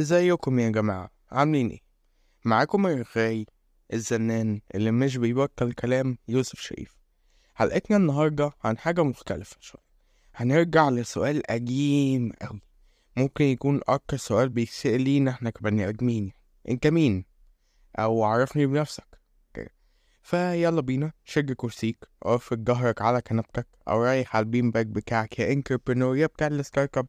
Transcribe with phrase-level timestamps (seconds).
[0.00, 1.80] ازيكم يا جماعة؟ عاملين إيه؟
[2.44, 3.46] معاكم الرغاي
[3.92, 6.96] الزنان اللي مش بيبطل كلام يوسف شريف.
[7.54, 9.84] حلقتنا النهاردة عن حاجة مختلفة شوية.
[10.34, 12.60] هنرجع لسؤال قديم أوي
[13.16, 16.32] ممكن يكون أكتر سؤال بيتسأل لينا إحنا كبني آدمين.
[16.68, 17.24] انت مين؟
[17.98, 19.14] أو عرفني بنفسك.
[20.22, 25.38] فيلا بينا شد كرسيك افرد ظهرك على كنبتك أو ريح على ال bean bag بتاعك
[25.38, 27.06] يا entrepreneur يا بتاع ال startup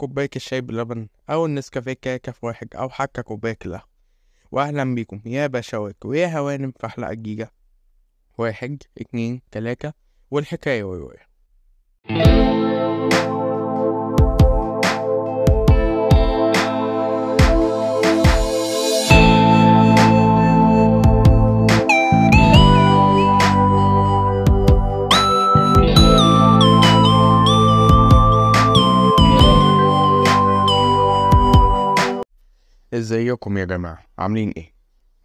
[0.00, 3.84] كوباية الشاي بلبن أو النسكافيه كاكا في واحد أو حتى كوباية القهوة
[4.52, 5.22] وأهلا بيكم.
[5.26, 7.52] يا بشوات ويا هوانم في حلقة جديدة
[8.38, 9.92] واحد اتنين تلاتة.
[10.30, 11.30] والحكاية والرواية
[32.94, 34.74] ازيكم يا جماعة؟ عاملين إيه؟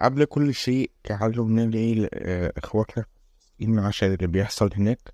[0.02, 3.05] قبل كل شيء تعالوا ندعي لإخواتنا
[3.61, 5.13] إن عشان اللي بيحصل هناك.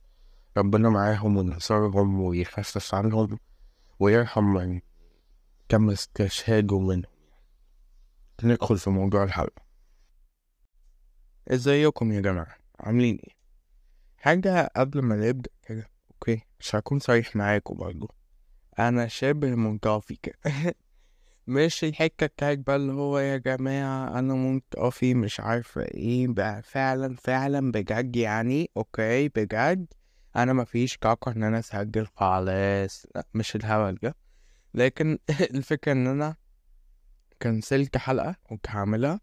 [0.58, 3.40] ربنا معاهم وينصرهم ويخفف عنهم
[4.00, 4.80] ويرحم من
[5.70, 7.12] كم استشهادوا منهم.
[8.44, 9.62] ندخل في موضوع الحلقة
[11.48, 13.34] ازيكم يا جماعة؟ عاملين إيه؟
[14.18, 15.90] حاجة قبل ما نبدأ كده.
[16.12, 18.08] أوكي مش هكون صريح معاكم برضه
[18.80, 20.36] أنا شبه منطفي كده
[21.52, 27.16] مش الحكة بتاعت بقى اللي هو يا جماعة أنا منطفي مش عارفة إيه بقى فعلا
[27.16, 29.94] فعلا بجد يعني أوكي بجد
[30.36, 34.16] أنا مفيش طاقة إن أنا أسجل خالص لأ مش الهبل ده.
[34.74, 35.18] لكن
[35.56, 36.36] الفكرة إن أنا
[37.42, 39.20] كنسلت حلقة كنت هعملها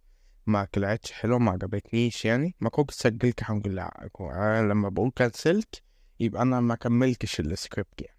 [0.47, 2.55] ما طلعتش حلوة ما عجبتنيش يعني.
[2.61, 3.91] ما كنت سجلت الحمد لله
[4.61, 5.83] لما بقول كنسلت
[6.21, 8.18] يبقى أنا ما كملتش السكريبت يعني.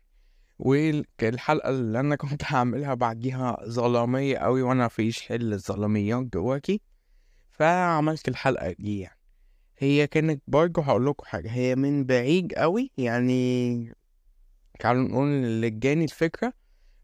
[0.59, 6.81] والحلقة اللي أنا كنت هعملها بعديها ظلامية أوي وأنا مفيش حل الظلاميات جواكي.
[7.51, 9.19] فعملت الحلقة دي يعني.
[9.77, 13.93] هي كانت برضه هقولكوا حاجة هي من بعيد أوي يعني
[14.79, 16.53] تعالوا نقول اللي جاني الفكرة.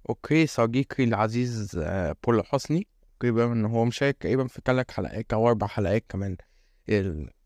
[0.09, 2.87] okay صديقي العزيز آه، بول حسني.
[3.21, 6.37] بما إن هو مشارك تقريبا في تلات حلقات أو أربع حلقات كمان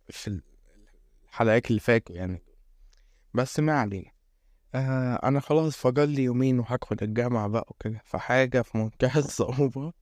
[0.10, 0.42] في
[1.28, 2.44] الحلقات اللي فاتوا يعني.
[3.34, 4.19] بس ما علينا.
[4.76, 9.94] آه أنا خلاص فاضل لي يومين وهدخل الجامعة بقى وكده فحاجة في منتهى الصعوبة.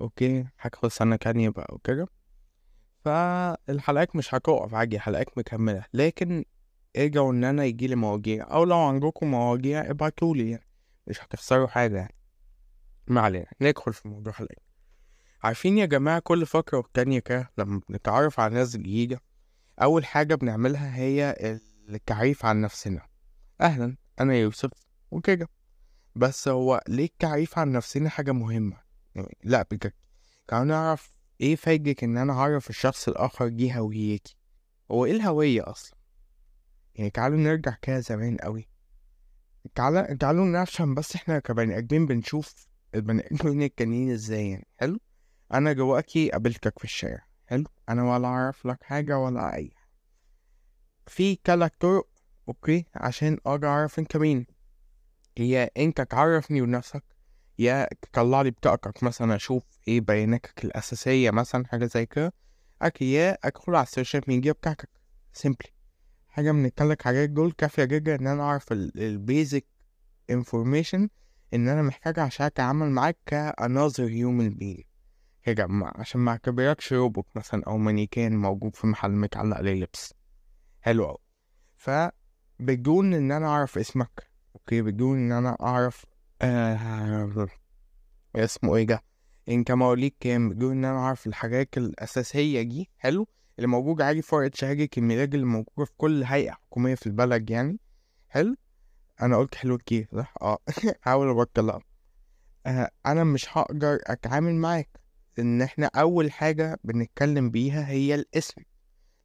[0.00, 2.06] أوكي هدخل سنة تانية بقى وكده.
[3.04, 5.84] فالحلقات مش هتقف عادي حلقات مكملة.
[5.94, 6.44] لكن
[6.96, 10.66] ارجعوا إن أنا يجيلي مواضيع أو لو عندكم مواضيع ابعتولي يعني.
[11.06, 12.14] مش هتخسروا حاجة يعني.
[13.06, 14.56] ما علينا ندخل في موضوع الحلقة
[15.42, 19.20] عارفين يا جماعة كل فترة والتانية كده لما بنتعرف على ناس جديدة
[19.82, 21.36] أول حاجة بنعملها هي
[21.88, 23.07] التعريف عن نفسنا.
[23.60, 24.70] أهلا أنا يوسف
[25.10, 25.48] وكده.
[26.14, 28.76] بس هو ليه التعريف عن نفسنا حاجة مهمة؟
[29.14, 29.92] يعني لأ بجد.
[30.48, 34.36] تعالوا نعرف إيه فايدة إن أنا أعرف الشخص الآخر دي هويتي.
[34.90, 35.98] هو إيه الهوية أصلا؟
[36.94, 38.68] يعني تعالوا نرجع كده زمان قوي
[39.74, 44.66] تعالوا تعالوا نفهم بس إحنا كبني آدمين بنشوف البني آدمين التانيين إزاي يعني.
[44.76, 44.98] حلو؟
[45.54, 47.26] أنا جواكي قابلتك في الشارع.
[47.46, 49.70] حلو؟ أنا ولا أعرف لك حاجة ولا حاجة.
[51.06, 52.08] في تلات طرق
[52.48, 54.46] okay؟ عشان أقدر أعرف أنت مين.
[55.36, 57.04] يا أنت تعرفني بنفسك
[57.58, 62.32] يا تطلع لي بطاقتك مثلا أشوف إيه بياناتك الأساسية مثلا حاجة زي كده.
[63.00, 64.88] يا أدخل على ال social media بتاعتك.
[65.32, 65.68] simply
[66.28, 69.66] حاجة من التلات حاجات دول كافية جدا إن أنا أعرف ال basic
[70.30, 71.08] information
[71.54, 74.56] إن أنا محتاج عشان أتعامل معاك ك another human
[75.42, 80.14] كده ما- عشان ما أعتبركش روبوت مثلا أو مانيكان موجود في محل متعلق عليه لبس
[80.80, 81.18] حلو أوي.
[82.58, 84.28] فبدون إن أنا أعرف اسمك.
[84.54, 86.06] okay؟ بدون إن أنا أعرف
[86.42, 87.48] آه
[88.36, 89.02] اسمه إيه ده؟
[89.48, 92.90] أنت مواليد كام؟ بدون إن أنا أعرف الحاجات الأساسية دي.
[92.98, 97.06] حلو؟ اللي موجود عادي في ورقة شهادة الميلاد اللي موجودة في كل هيئة حكومية في
[97.06, 97.78] البلد يعني.
[98.28, 98.56] حلو؟
[99.22, 100.58] أنا قلت حلو كتير صح؟ آه.
[101.02, 101.80] حاول ابطلها
[102.66, 105.00] آه أنا مش هقدر أتعامل معاك.
[105.38, 108.62] إن إحنا أول حاجة بنتكلم بيها هي الاسم.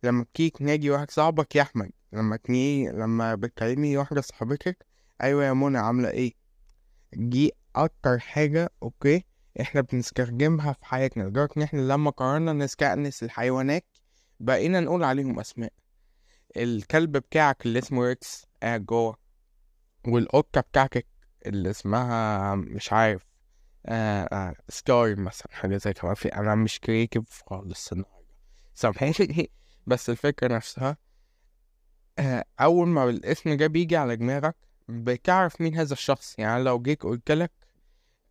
[0.03, 1.91] لما بتيجي تنادي واحد صاحبك يا أحمد.
[2.13, 4.85] لما تني لما بتكلمي واحدة صاحبتك
[5.21, 6.33] أيوه يا منى عاملة إيه؟
[7.13, 9.25] دي أكتر حاجة أوكي
[9.61, 13.85] إحنا بنستخدمها في حياتنا لدرجة إن إحنا لما قررنا نستأنس الحيوانات
[14.39, 15.73] بقينا نقول عليهم أسماء.
[16.57, 19.17] الكلب بتاعك اللي اسمه ريكس قاعد جوه.
[20.07, 21.07] والقطة بتاعتك
[21.45, 23.25] اللي اسمها مش عارف
[23.85, 26.13] آه آه ستار مثلا حاجة زي كده.
[26.13, 28.27] في أنا مش creative خالص النهارده.
[28.73, 29.51] سامحيني
[29.87, 30.97] بس الفكرة نفسها آه
[32.59, 34.55] أول ما الاسم ده بيجي على دماغك
[34.87, 36.35] بتعرف مين هذا الشخص.
[36.39, 37.51] يعني لو جيت قلت لك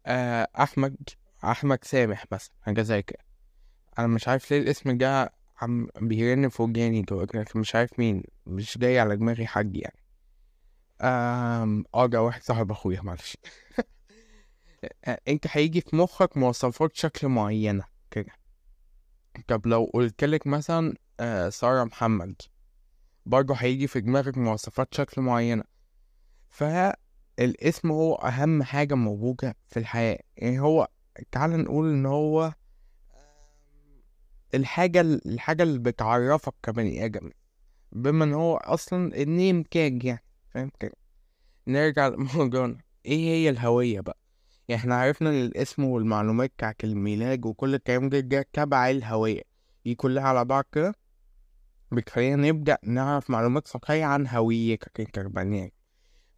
[0.06, 0.96] آه أحمد
[1.44, 3.24] أحمد سامح مثلا حاجة زي كده.
[3.98, 6.62] أنا مش عارف ليه الاسم ده عم بيرن في
[7.34, 9.98] لكن مش عارف مين مش جاي على دماغي حد يعني.
[11.00, 13.36] أم آه ده واحد صاحب أخويا معلش.
[15.28, 18.32] أنت هيجي في مخك مواصفات شكل معينة كده.
[19.48, 22.34] طب لو قلتلك مثلا آه سارة محمد.
[23.26, 25.64] برضه هيجي في دماغك مواصفات شكل معينة.
[26.50, 30.18] فالاسم هو أهم حاجة موجودة في الحياة.
[30.36, 30.88] يعني هو
[31.32, 32.52] تعال نقول إن هو
[34.54, 37.30] الحاجة الحاجة اللي بتعرفك كبني آدم.
[37.92, 40.92] بما إن هو أصلا النيم تاج يعني فاهم؟ كده
[41.68, 42.78] نرجع لموضوعنا.
[43.06, 44.18] إيه هي الهوية بقى؟
[44.68, 49.42] يعني إحنا عرفنا إن الاسم والمعلومات بتاعت الميلاد وكل الكلام ده تبع الهوية.
[49.84, 50.94] دي كلها على بعض كده؟
[51.92, 55.18] بتخلينا نبدأ نعرف معلومات سطحية عن هويتك انت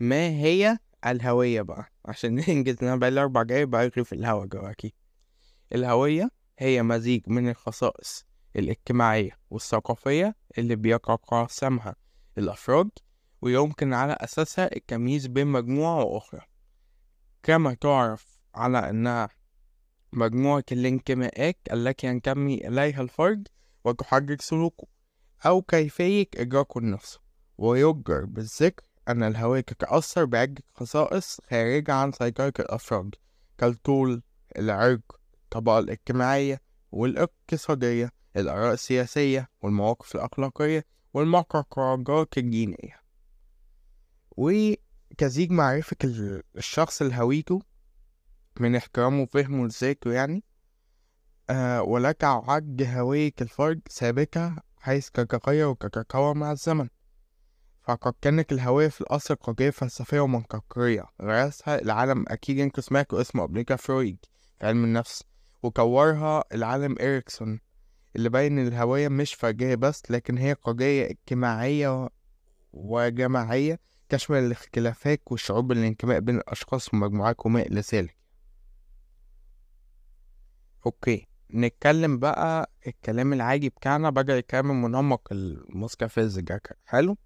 [0.00, 4.94] ما هي الهوية بقى؟ عشان ننجز أنا بقالي أربع دقايق بألغي في الهوا جواكي
[5.74, 8.24] الهوية هي مزيج من الخصائص
[8.56, 11.96] الاجتماعية والثقافية اللي بيتقاسمها
[12.38, 12.90] الأفراد
[13.42, 16.40] ويمكن على أساسها التمييز بين مجموعة وأخرى.
[17.42, 19.28] كما تعرف على أنها
[20.12, 23.48] مجموعة الانتماءات التي ينتمي إليها الفرد
[23.84, 24.94] وتحرك سلوكه.
[25.46, 27.20] أو كيفية إدراكه لنفسه
[27.58, 33.14] ويجر بالذكر أن الهوية تتأثر بعدة خصائص خارجة عن سيطرة الأفراد
[33.58, 34.23] كالطول
[34.58, 36.61] العرق الطبقة الاجتماعية
[36.93, 43.00] والاقتصادية الآراء السياسية والمواقف الأخلاقية والمعتقدات الدينية.
[44.31, 45.96] وكزيج معرفة
[46.56, 47.62] الشخص لهويته
[48.61, 50.44] من احترامه وفهمه لذاته يعني
[51.50, 56.88] آه ولك عد هوية الفرد ثابتة حيث تتغير وتتطور مع الزمن.
[57.82, 61.04] فقد كانت الهوية في الأصل قضية فلسفية ومنطقية.
[61.22, 64.19] غرسها العالم أكيد أنتوا سمعتوا اسمه قبل فرويد
[64.58, 65.25] في علم النفس.
[65.62, 67.60] وكورها العالم إريكسون
[68.16, 72.08] اللي بين الهوية مش فردية بس لكن هي قضية اجتماعية
[72.72, 78.16] وجماعية تشمل الاختلافات والشعور بالانتماء بين الأشخاص ومجموعات وما إلى ذلك.
[80.86, 81.33] okay.
[81.54, 87.16] نتكلم بقى الكلام العادي بتاعنا بدل الكلام المنمق المستفز ده حلو.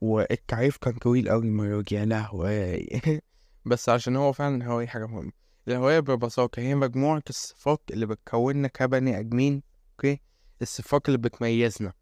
[0.00, 2.88] والتعريف كان طويل أوي المرة دي يا لهوي.
[3.66, 5.32] بس عشان هو فعلا هو حاجة مهمة.
[5.68, 9.62] الهوية ببساطة هي مجموعة الصفات اللي بتكوننا كبني آدمين
[9.92, 10.20] okay؟
[10.62, 11.92] الصفات اللي بتميزنا.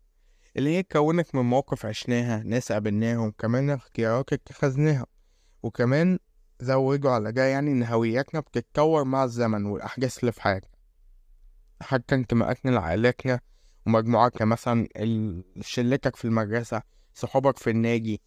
[0.56, 5.06] اللي هي تكونك من مواقف عشناها ناس قابلناهم كمان اختيارات اتخذناها.
[5.62, 6.18] وكمان
[6.60, 10.77] زودوا على ده يعني إن هويتنا بتتطور مع الزمن والأحداث اللي في حياتنا.
[11.80, 13.40] حتى انتماءاتنا لعائلاتنا
[13.86, 14.88] ومجموعاتنا مثلا
[15.60, 16.82] شلتك في المدرسة
[17.14, 18.20] صحابك في النادي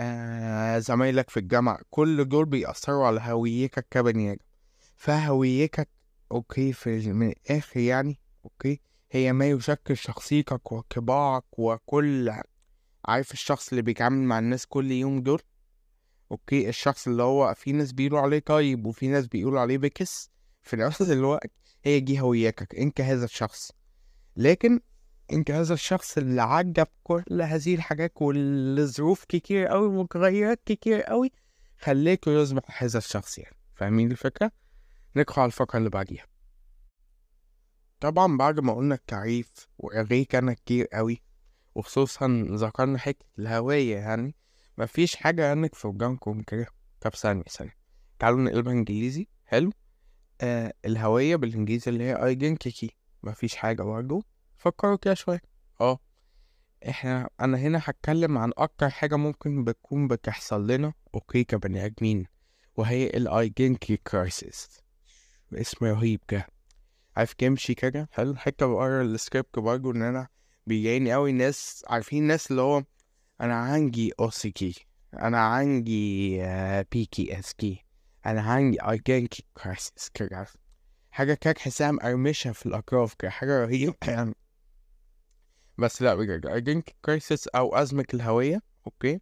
[0.00, 4.40] آه زمايلك في الجامعة كل دول بيأثروا على هويتك كبني آدم.
[4.96, 5.88] فهويتك
[6.32, 8.80] okay في من الآخر يعني okay
[9.10, 12.32] هي ما يشكل شخصيتك وطباعك وكل
[13.04, 15.40] عارف الشخص اللي بيتعامل مع الناس كل يوم دول؟
[16.32, 20.30] أوكي الشخص اللي هو في ناس بيقولوا عليه طيب وفي ناس بيقولوا عليه بكس
[20.62, 21.50] في نفس الوقت
[21.86, 23.72] هي دي هويتك أنت هذا الشخص.
[24.36, 24.80] لكن
[25.32, 31.32] أنت هذا الشخص اللي عجب كل هذه الحاجات والظروف كتير قوي ومتغيرات كتير قوي
[31.78, 33.56] خليته يصبح هذا الشخص يعني.
[33.74, 34.52] فاهمين الفكرة؟
[35.16, 36.26] ندخل على الفقرة اللي بعديها.
[38.00, 41.22] طبعا بعد ما قلنا التعريف ورغيت أنا كتير قوي
[41.74, 44.34] وخصوصا ذكرنا حتة الهوية يعني
[44.78, 46.66] مفيش حاجة عنك في وجانكم كده
[47.00, 47.76] طب ثانية ثانية.
[48.18, 49.28] تعالوا نقلبها إنجليزي.
[49.44, 49.72] حلو؟
[50.40, 52.88] آه الهوية بالإنجليزي اللي هي identity
[53.22, 54.22] مفيش حاجة برضه
[54.56, 55.40] فكروا كده شوية.
[55.80, 55.98] آه
[56.88, 60.92] إحنا أنا هنا هتكلم عن أكتر حاجة ممكن بتكون بتحصل لنا.
[61.14, 62.26] okay كبني آدمين.
[62.76, 64.80] وهي ال identity crisis
[65.54, 66.46] اسم رهيب كده.
[67.16, 68.34] عارف كمشي كده؟ حلو.
[68.36, 70.28] حتى بقرا السكريبت برضه إن أنا
[70.66, 72.82] بيجيني قوي ناس عارفين الناس اللي هو
[73.40, 76.38] أنا عندي OCD أنا عندي
[76.92, 77.38] بيكي
[78.26, 80.46] أنا عندي identity crisis كده
[81.10, 83.94] حاجة كده تحسها مقرمشة في الأطراف كده حاجة رهيبة.
[84.06, 84.34] يعني
[85.78, 89.20] بس لا بجد identity crisis أو أزمة الهوية okay؟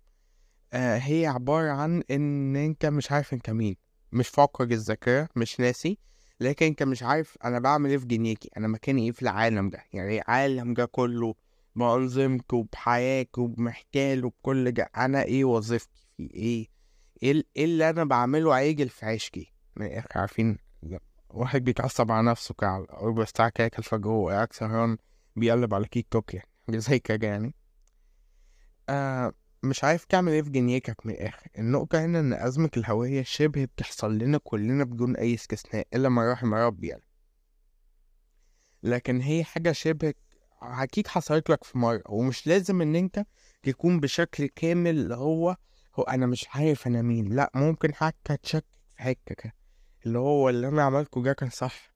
[0.72, 3.76] آه هي عبارة عن إن أنت مش عارف أنت مين.
[4.12, 5.98] مش فاقد الذاكرة مش ناسي
[6.40, 9.84] لكن أنت مش عارف أنا بعمل إيه في دنيتي أنا مكاني إيه في العالم ده؟
[9.92, 11.34] يعني العالم ده كله
[11.76, 14.90] بأنظمته بحياته بمحتاله بكل ده.
[14.96, 16.73] أنا إيه وظيفتي؟ في إيه؟
[17.24, 20.58] إيه اللي أنا بعمله عاجل في عيشتي من الآخر عارفين
[21.30, 24.96] واحد بيتعصب على نفسه كده ربع ساعة كده الفجر وهو قاعد سهران
[25.36, 27.54] بيقلب على تيك توك يعني زي كده يعني.
[28.88, 31.48] آه مش عارف تعمل إيه في جنيتك من الآخر.
[31.58, 36.54] النقطة هنا إن أزمة الهوية شبه بتحصل لنا كلنا بدون أي استثناء إلا ما رحم
[36.54, 37.04] ربي يعني.
[38.82, 40.14] لكن هي حاجة شبه
[40.62, 43.24] أكيد حصلت لك في مرة ومش لازم إن أنت
[43.62, 45.56] تكون بشكل كامل هو
[45.94, 47.32] هو أنا مش عارف أنا مين.
[47.32, 48.64] لأ ممكن حتى تشكك
[48.96, 49.52] في حتة
[50.06, 51.94] اللي هو اللي أنا عملته ده كان صح.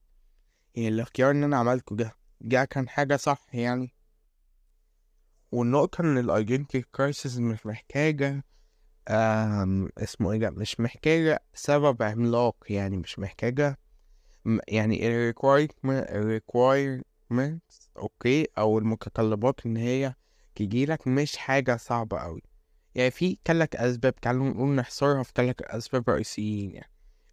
[0.74, 3.94] يعني الاختيار إن أنا عملته ده ده كان حاجة صح يعني.
[5.52, 8.44] والنقطة إن ال identity crisis مش محتاجة
[9.08, 13.78] آم اسمه إيه ده مش محتاجة سبب عملاق يعني مش محتاجة
[14.68, 15.34] يعني ال
[16.40, 20.14] requirements okay أو المتطلبات إن هي
[20.54, 22.42] تجيلك مش حاجة صعبة أوي.
[22.98, 26.90] يعني في تلات أسباب تعالوا نقول نحصرها في تلات أسباب رئيسيين يعني.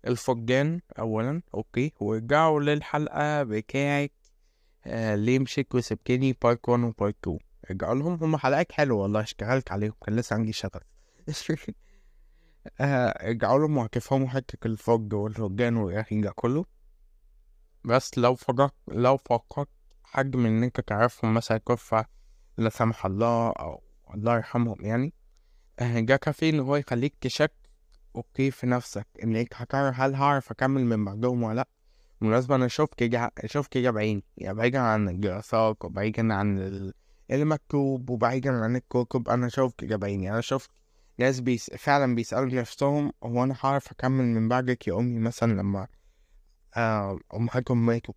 [0.08, 1.94] الفقدان اولا okay.
[2.00, 4.12] ورجعوا للحلقة بتاعت
[4.86, 7.40] آه ليه مشيت وسبتني؟ part 1 و part 2
[7.72, 10.82] رجعوا لهم هم حلقات حلوة والله اشتغلت عليهم كان لسه عندي شغف.
[12.82, 16.66] آه رجعوا لهم وهتفهموا حتة الفقد والفقدان ده كله.
[17.84, 19.70] بس لو فقدت لو فقدت
[20.04, 22.04] حد من إن أنت تعرفهم مثلا توفى
[22.58, 23.82] لا سمح الله أو
[24.14, 25.14] الله يرحمهم يعني
[25.80, 27.52] آه جا كافي إن هو يخليك تشك
[28.16, 31.68] okay في نفسك إنك هتعرف هل هعرف أكمل من بعدهم ولا لأ؟
[32.22, 36.94] بالمناسبة أنا شفت كده شفت كده بعيني يعني بعيدا عن الدراسات وبعيدا عن ال...
[37.32, 40.70] المكتوب وبعيدا عن الكتب أنا شفت كده بعيني أنا شفت
[41.18, 41.70] ناس بيس...
[41.78, 45.88] فعلا بيسألوا نفسهم هو أنا هعرف أكمل من بعدك يا أمي مثلا لما
[46.78, 48.14] آه أمهاتهم ماتوا؟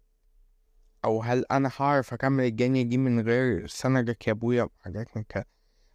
[1.04, 5.46] أو هل أنا هعرف أكمل الجنيه دي من غير سندك يا أبويا؟ وحاجات من كده.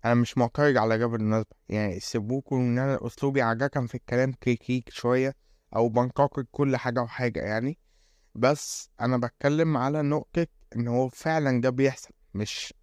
[0.05, 4.89] أنا مش معترض على ده بالمناسبة يعني سيبوكوا إن أنا أسلوبي عادة في الكلام كيكيك
[4.89, 5.35] شوية
[5.75, 7.77] أو بنتقد كل حاجة وحاجة يعني.
[8.35, 12.09] بس أنا بتكلم على نقطة إن هو فعلا ده بيحصل.
[12.33, 12.73] مش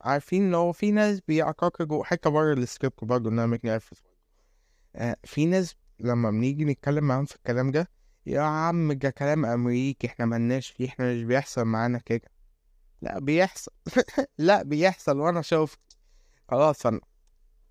[0.00, 4.02] عارفين إن هو في ناس بيعتقدوا حتة بره السكريبت برضه إن أنا متنرفز.
[4.96, 7.88] آه في ناس لما بنيجي نتكلم معاهم في الكلام ده
[8.26, 12.30] يا عم ده كلام أمريكي إحنا ملناش فيه إحنا مش بيحصل معانا كده.
[13.02, 13.72] لا بيحصل.
[14.38, 15.78] لا بيحصل وأنا شفت
[16.48, 17.00] خلاص أنا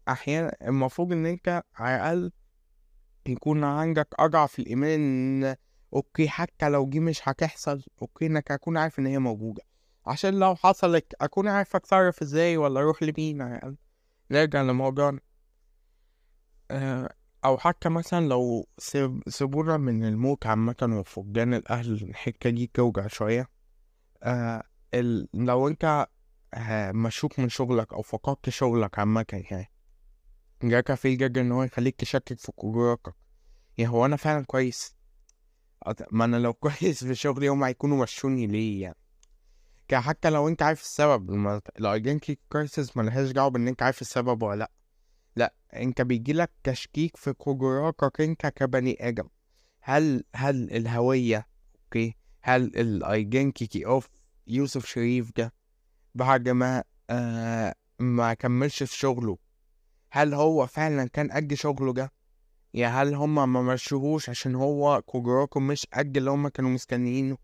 [0.07, 2.31] أحيانا المفروض إن أنت على الأقل
[3.27, 5.00] يكون عندك أضعف الإيمان
[5.43, 5.55] إن
[5.93, 9.63] okay حتى لو دي مش هتحصل okay إنك أكون عارف إن هي موجودة.
[10.05, 13.77] عشان لو حصلت أكون عارف أتصرف إزاي ولا أروح لمين على الأقل.
[14.31, 15.19] نرجع لموضوعنا.
[16.72, 17.13] آه،
[17.46, 23.50] أو حتى مثلا لو سيب سيبونا من الموت عامة وفقدان الأهل الحتة دي توجع شوية.
[24.24, 24.63] آه.
[25.34, 26.07] لو آه
[26.91, 29.71] مشوك من شغلك أو فقدت شغلك عامة يعني.
[30.63, 33.13] ده كافي جدا إن هو يخليك تشكك في قدراتك
[33.77, 34.95] يعني هو أنا فعلا كويس؟
[36.11, 38.95] ما أنا لو كويس في شغلي هما هيكونوا مشوني ليه يعني؟
[39.93, 41.31] حتى لو أنت عارف السبب
[41.79, 44.71] ال identity crisis ملهاش دعوة بإن أنت عارف السبب ولا لأ.
[45.35, 49.29] لأ أنت بيجيلك تشكيك في قدراتك أنت كبني آدم.
[49.81, 51.47] هل هل الهوية
[51.84, 54.10] okay هل ال identity of
[54.47, 55.53] يوسف شريف ده
[56.17, 59.38] بعد ما آه ما كملش في شغله.
[60.12, 62.12] هل هو فعلا كان قد شغله ده؟
[62.74, 67.38] يا هل هما ما مشوهوش عشان هو قدراته مش قد اللي هما كانوا مستنيينه؟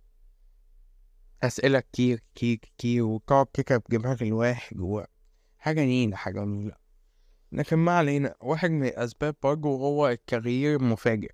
[1.44, 6.76] أسئلة كتير كتير كتير وتقعد كده بدماغ الواحد وحاجة نيلة حاجة نيلة.
[7.52, 11.32] لكن ما علينا واحد من الأسباب برضه هو التغيير المفاجئ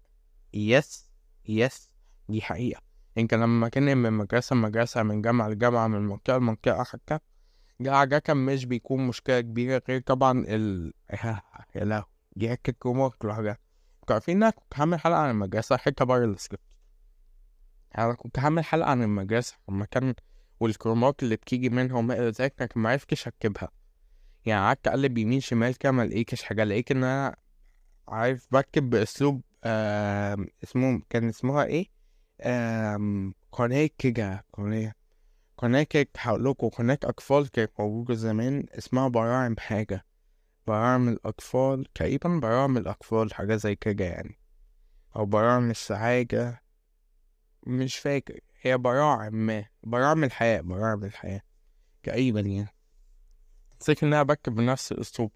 [0.54, 1.12] yes
[1.46, 1.90] yes
[2.30, 2.82] دي حقيقة.
[3.18, 7.20] انتقال مكان من مدرسة لمدرسة من جامعة لجامعة من منطقة لمنطقة حتى
[7.80, 10.94] ده عادة مش بيكون مشكلة كبيرة غير طبعا ال
[11.76, 12.06] يا لهوي
[12.36, 13.58] دي حتة ترومات لوحدها.
[14.12, 16.64] عارفين إن أنا كنت هعمل حلقة عن المدرسة حتة بره السكريبت
[17.98, 20.14] أنا كنت هعمل حلقة عن المدرسة المكان
[20.60, 23.70] والترومات اللي بتيجي منها وما إلى ذلك لكن معرفتش أكتبها
[24.46, 27.36] يعني قعدت أقلب يمين شمال كده ما لقيتش حاجة لقيت إن أنا
[28.08, 31.86] عارف بكتب بأسلوب آه اسمه كان اسمها إيه؟
[32.42, 34.94] آه قناة كده قناة
[35.60, 40.06] قناة كده هقولكوا قناة أطفال كانت موجودة زمان اسمها براعم حاجة.
[40.68, 44.40] براعم الأطفال تقريبا براعم الأطفال حاجة زي كده يعني.
[45.16, 46.62] أو براعم السعادة
[47.68, 48.40] مش فاكر.
[48.62, 51.42] هي براعم ما براعم الحياة براعم الحياة.
[52.04, 52.76] تقريبا يعني.
[53.80, 55.32] فكرة إن أنا بكتب بنفس الأسلوب.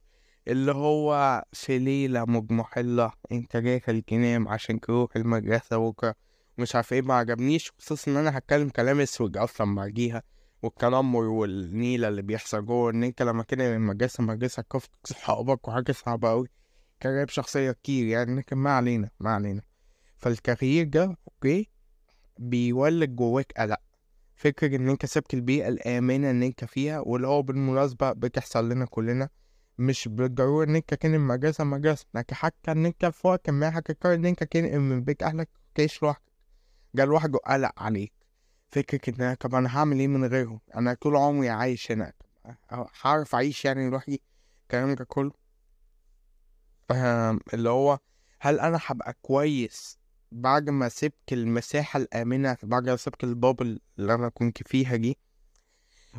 [0.48, 6.15] اللي هو في ليلة مضمحلة أنت جاي تنام عشان تروح المدرسة بكرة.
[6.57, 10.24] مش عارف إيه ما عجبنيش خصوصا إن أنا هتكلم كلام أسود أصلا بعديها
[10.63, 15.91] والتنمر والنيلة اللي بيحصل جوه إن أنت لما كده من المدرسة مدرسة كفت صحابك وحاجة
[15.91, 16.48] صعبة أوي
[17.00, 19.62] كان شخصية كتير يعني لكن ما علينا ما علينا.
[20.17, 21.69] فالتغيير ده أوكي
[22.39, 23.79] بيولد جواك قلق.
[24.36, 29.29] فكرة إن أنت سبت البيئة الآمنة إن أنت فيها واللي هو بالمناسبة بتحصل لنا كلنا
[29.77, 34.13] مش بالضرورة إن أنت تنقل مدرسة مدرسة لكن حتى إن أنت في وقت ما هتضطر
[34.13, 36.33] إن أنت تنقل من بيت أهلك تعيش لوحدك
[36.93, 38.13] ده لوحده قلق عليك.
[38.71, 42.13] فكرة إن أنا طب أنا هعمل إيه من غيرهم؟ أنا طول عمري عايش هنا.
[43.03, 44.21] هعرف أعيش يعني لوحدي؟
[44.63, 45.31] الكلام ده كله؟
[47.53, 48.00] اللي هو
[48.39, 50.00] هل أنا هبقى كويس
[50.31, 55.17] بعد ما سبت المساحة الآمنة بعد ما سبت البابل اللي أنا كنت فيها دي؟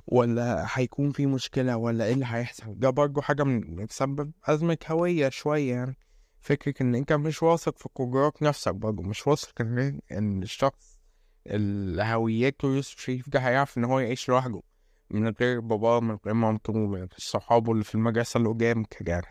[0.07, 5.29] ولا هيكون في مشكلة؟ ولا إيه اللي هيحصل؟ ده برضه حاجة من بتسبب أزمة هوية
[5.29, 5.97] شوية يعني.
[6.45, 11.01] فكرة إن أنت مش واثق في قدرات نفسك برضه مش واثق إن إن الشخص
[11.47, 14.63] اللي هويته يوسف شريف ده هيعرف إن هو يعيش لوحده
[15.11, 19.23] من غير باباه من غير مامته من غير صحابه اللي في المدرسة اللي قدام كده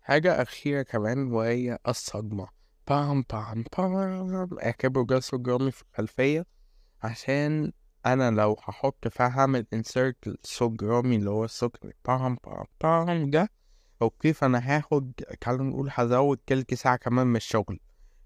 [0.00, 2.48] حاجة أخيرة كمان وهي الصدمة.
[2.88, 6.46] بام بام بام اعتبروا جلسة درامي في الخلفية.
[7.02, 7.72] عشان
[8.06, 13.48] أنا لو هحط فيها هعمل insert صوت درامي اللي هو الصوت بام بام بام ده
[14.02, 17.80] okay فأنا هاخد تعالوا نقول هزود تلت ساعة كمان من الشغل.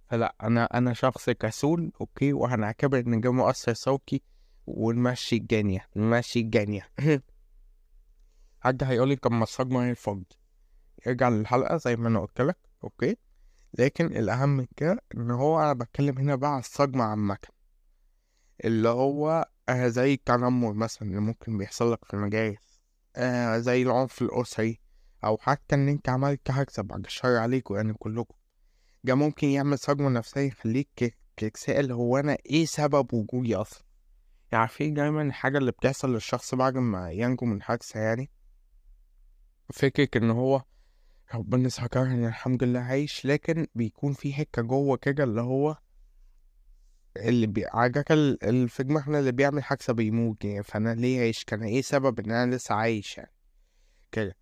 [0.06, 4.23] فلأ أنا أنا شخص كسول okay وهنعتبر إن ده مؤثر صوتي
[4.66, 6.88] ونمشي الدنيا نمشي الدنيا
[8.61, 10.25] حد هيقولي طب ما الصدمة هي الفرد
[11.06, 13.16] ارجع للحلقة زي ما أنا قلت لك أوكي؟
[13.78, 17.38] لكن الأهم من كده إن هو أنا بتكلم هنا بقى على الصدمة عامة.
[18.64, 22.80] اللي هو آه زي التنمر مثلا اللي ممكن بيحصل لك في المدارس
[23.16, 24.80] آه زي العنف الأسري.
[25.25, 28.35] أو حتى إن أنت عملت حادثة بعد الشر عليكم يعني كلكم.
[29.04, 33.85] ده ممكن يعمل صدمة نفسية يخليك تتسأل هو أنا إيه سبب وجودي أصلا؟
[34.52, 38.30] يعني في دايما الحاجة اللي بتحصل للشخص بعد ما ينجو من حادثة يعني؟
[39.73, 40.62] فكرة إن هو
[41.35, 45.76] ربنا ذكرني الحمد لله عايش لكن بيكون في حتة جوه كده اللي هو
[47.16, 47.66] اللي بي...
[47.66, 48.68] عجاك ال...
[48.68, 50.62] في دماغنا اللي بيعمل حادثة بيموت يعني.
[50.62, 53.32] فأنا ليه عايش؟ كان إيه سبب إن أنا لسه عايش يعني؟
[54.12, 54.37] كده.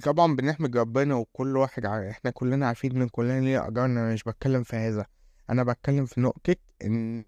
[0.00, 2.10] طبعا بنحمد ربنا وكل واحد ع...
[2.10, 5.06] إحنا كلنا عارفين إن كلنا ليه أجرنا أنا مش بتكلم في هذا.
[5.50, 7.24] أنا بتكلم في نقطة إن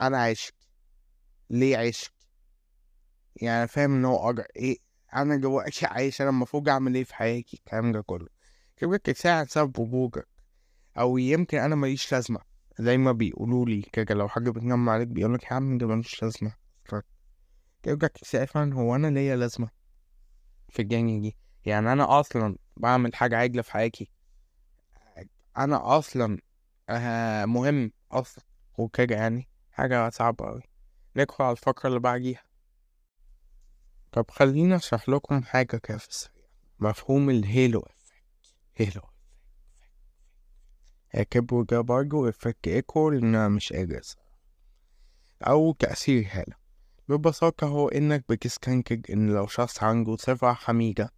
[0.00, 0.54] أنا عشت
[1.50, 2.12] ليه عشت
[3.36, 4.76] يعني فاهم إن هو أجر إيه؟
[5.14, 8.28] أنا دلوقتي عايش أنا المفروض أعمل إيه في حياتي؟ الكلام ده كله.
[8.76, 10.28] كده تساعد سبب وجودك.
[10.98, 12.40] أو يمكن أنا ماليش لازمة.
[12.78, 16.52] زي ما بيقولوا لي كده لو حاجة بتنم عليك بيقولك يا عم ده ملوش لازمة.
[17.82, 19.68] كده تسأل هو أنا ليا لازمة
[20.68, 21.36] في الجاني دي.
[21.66, 24.10] يعني أنا أصلا بعمل حاجة عاجلة في حياتي.
[25.58, 26.38] أنا أصلا
[26.88, 28.44] آه مهم أصلا
[28.78, 29.48] وكده يعني.
[29.72, 30.62] حاجة صعبة أوي.
[31.16, 32.42] ندخل على الفقرة اللي بعديها.
[34.12, 36.46] طب خليني أشرح لكم حاجة كده في السريع.
[36.80, 39.02] مفهوم ال halo effect halo
[41.30, 44.16] كبر ده برضه effect echo لأنها مش إجازة
[45.42, 46.56] أو تأثير هالة
[47.08, 51.12] ببساطة هو إنك بتستنتج إن لو شخص عنده صفة حميدة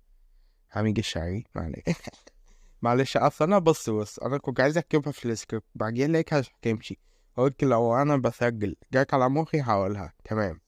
[0.69, 1.83] حميد الشعري معلش.
[2.83, 6.99] معلش أصل أنا بص بص أنا كنت عايز أكتبها في السكريبت بعدين لقيتها هتمشي.
[7.37, 10.13] قلت لو أنا بسجل جات على مخي هقولها.
[10.25, 10.61] تمام.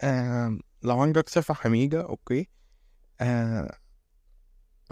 [0.00, 2.48] آه لو عندك صفة حميدة okay.
[3.20, 3.76] آه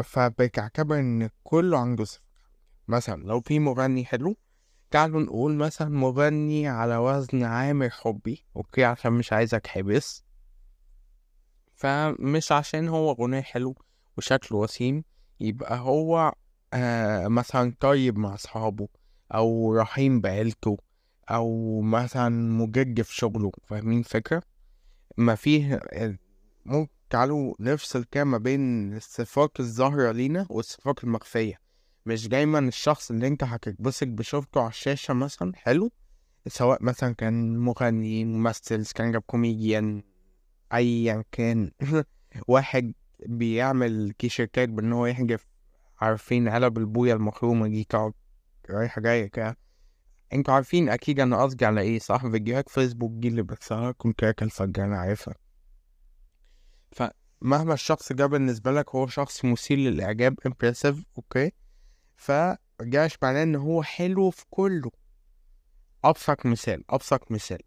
[0.05, 2.23] فبتعتبر إن كله عنده صفة.
[2.89, 4.37] مثلا لو في مغني حلو
[4.91, 10.25] تعالوا نقول مثلا مغني على وزن عامر حبي okay عشان مش عايزك حبس
[11.75, 13.75] فمش عشان هو غناه حلو
[14.19, 15.05] وشكله وسيم
[15.41, 16.33] يبقى هو
[16.75, 18.89] آه مثلا طيب مع أصحابه
[19.35, 20.77] أو رحيم بعيلته
[21.31, 24.43] أو مثلا مجد في شغله فاهمين فكرة
[25.17, 25.81] ما فيه
[26.65, 31.61] ممكن تعالوا نفصل كده ما بين الصفات الظاهرة لينا والصفات المخفية.
[32.07, 35.91] مش دايما الشخص اللي أنت هتتبسط بشوفته على الشاشة مثلا حلو
[36.47, 40.03] سواء مثلا كان مغني ممثل stand up comedian
[40.73, 41.71] ايا كان
[42.49, 42.93] واحد
[43.27, 45.47] بيعمل تيشيرتات بان هو يحجف
[46.01, 48.13] عارفين علب البوية المخرومة دي تقعد
[48.71, 49.57] رايحة جاية كده.
[50.33, 54.51] أنتوا عارفين أكيد أنا قصدي على إيه صح؟ فيديوهات فيسبوك دي اللي بتصورها كنت اكل
[54.51, 55.35] فجأة أنا عارفها.
[56.93, 61.53] فمهما الشخص ده بالنسبة لك هو شخص مثير للإعجاب impressive أوكي
[62.17, 64.91] فجاش معناه ان هو حلو في كله.
[66.05, 67.59] أبسط مثال أبسط مثال.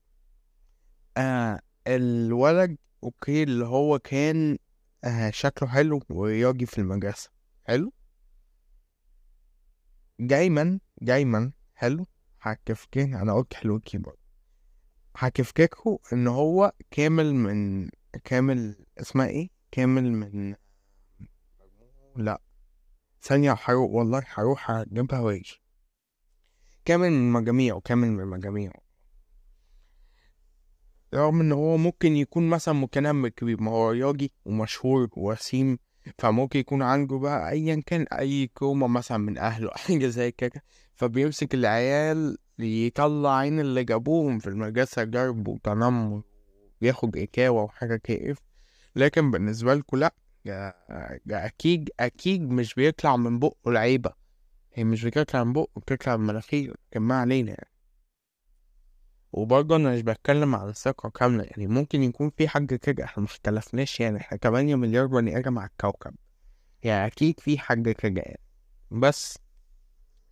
[1.17, 4.57] آه الولد أوكي اللي هو كان
[5.03, 7.29] آه شكله حلو ورياضي في المدرسة.
[7.63, 7.93] حلو؟
[10.19, 12.07] دايما دايما حلو.
[12.41, 14.17] هكفكك أنا قلت حلو كيبورد.
[15.17, 17.89] هكفككه إن هو كامل من
[18.23, 20.55] كامل اسمها إيه؟ كامل من
[22.15, 22.41] لا.
[23.21, 25.61] ثانية هروح والله هروح أجيبها وأجي.
[26.85, 28.90] كامل من مجاميعه كامل من مجاميعه.
[31.13, 35.77] رغم إن هو ممكن يكون مثلا متنمر كبير ما هو رياضي ومشهور ووسيم
[36.17, 40.63] فممكن يكون عنده بقى ايا كان أي كرومة مثلا من أهله حاجة زي كده
[40.95, 46.21] فبيمسك العيال يطلع عين اللي جابوهم في المدرسة جرب وتنمر
[46.81, 48.37] وياخد إكاوة وحاجة كيف
[48.95, 50.13] لكن بالنسبة لكم لأ
[51.25, 54.13] ده أكيد أكيد مش بيطلع من بقه العيبة
[54.73, 57.70] هي مش بتطلع من بقه بتطلع من مناخيره لكن ما علينا يعني.
[59.33, 63.99] وبرضه أنا مش بتكلم على ثقة كاملة يعني ممكن يكون في حاجة كده إحنا مختلفناش
[63.99, 66.15] يعني إحنا تمانية مليار بني آدم على الكوكب
[66.83, 68.39] يعني أكيد في حاجة كده يعني.
[68.91, 69.37] بس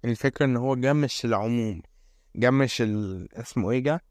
[0.05, 1.81] الفكرة إن هو ده مش العموم
[2.35, 3.27] ده مش ال...
[3.35, 4.01] اسمه إيه ده؟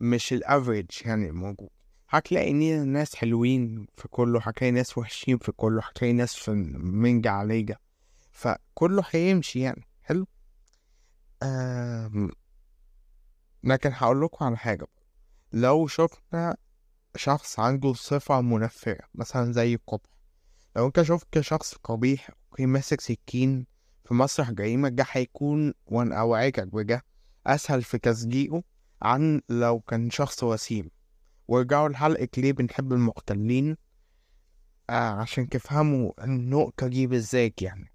[0.00, 1.68] مش الافريج يعني موجود.
[2.08, 2.52] هتلاقي
[2.84, 7.65] ناس حلوين في كله هتلاقي ناس وحشين في كله هتلاقي ناس في من دا على
[7.65, 7.76] دا
[8.32, 10.26] فكله هيمشي يعني حلو؟
[11.42, 12.30] آم...
[13.64, 14.86] لكن هقول لكم على حاجة.
[15.52, 16.56] لو شفنا
[17.16, 20.10] شخص عنده صفة منفرة مثلا زي القبح
[20.76, 23.66] لو أنت شفت شخص قبيح okay ماسك سكين
[24.04, 27.04] في مسرح جريمة ده هيكون وأنا اوعدك بده
[27.46, 28.62] أسهل في تصديقه
[29.02, 30.90] عن لو كان شخص وسيم.
[31.48, 33.76] وارجعوا لحلقة ليه بنحب المقتلين.
[34.90, 37.92] آه عشان تفهموا النقطة دي بالذات يعني.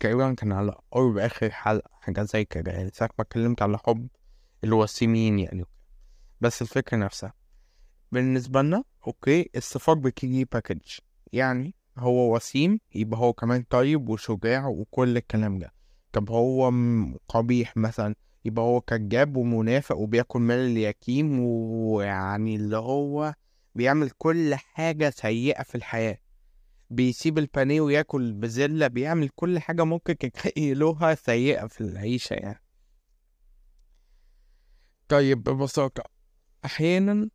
[0.00, 2.90] تقريبا كان على قرب آخر حلقة حاجة زي كده يعني.
[2.94, 4.08] ساعة ما اتكلمت على حب.
[4.64, 5.64] الوسيمين يعني.
[6.40, 7.32] بس الفكرة نفسها.
[8.12, 10.80] بالنسبة لنا okay الصفات بتيجي package
[11.32, 15.72] يعني هو وسيم يبقى هو كمان طيب وشجاع وكل الكلام ده.
[16.12, 16.72] طب هو
[17.28, 23.34] قبيح مثلا يبقى هو كذاب ومنافق وبياكل مال اليتيم ويعني اللي هو
[23.74, 26.18] بيعمل كل حاجة سيئة في الحياة.
[26.90, 32.63] بيسيب البانيه وياكل بزلة بيعمل كل حاجة ممكن تتخيلوها سيئة في العيشة يعني.
[35.08, 36.02] طيب ببساطة
[36.64, 37.28] أحيانا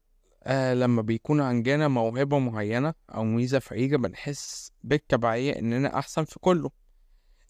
[0.44, 6.72] آه لما بيكون عندنا موهبة معينة أو ميزة فريدة بنحس بالتبعية إننا أحسن في كله.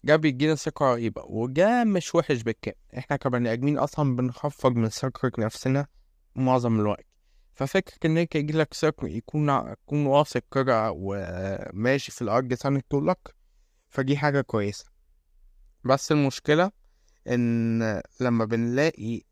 [0.04, 2.76] ده بيدينا ثقة رهيبة وده مش وحش بالكامل.
[2.98, 5.86] إحنا كبني آدمين أصلا بنخفض من ثقة نفسنا
[6.34, 7.06] معظم الوقت.
[7.54, 13.34] ففكرة إن أنت يجيلك ثقة يكون يكون واثق كده وماشي في الأرض ساند طولك
[13.88, 14.84] فدي حاجة كويسة.
[15.84, 16.70] بس المشكلة
[17.28, 19.22] إن لما بنلاقي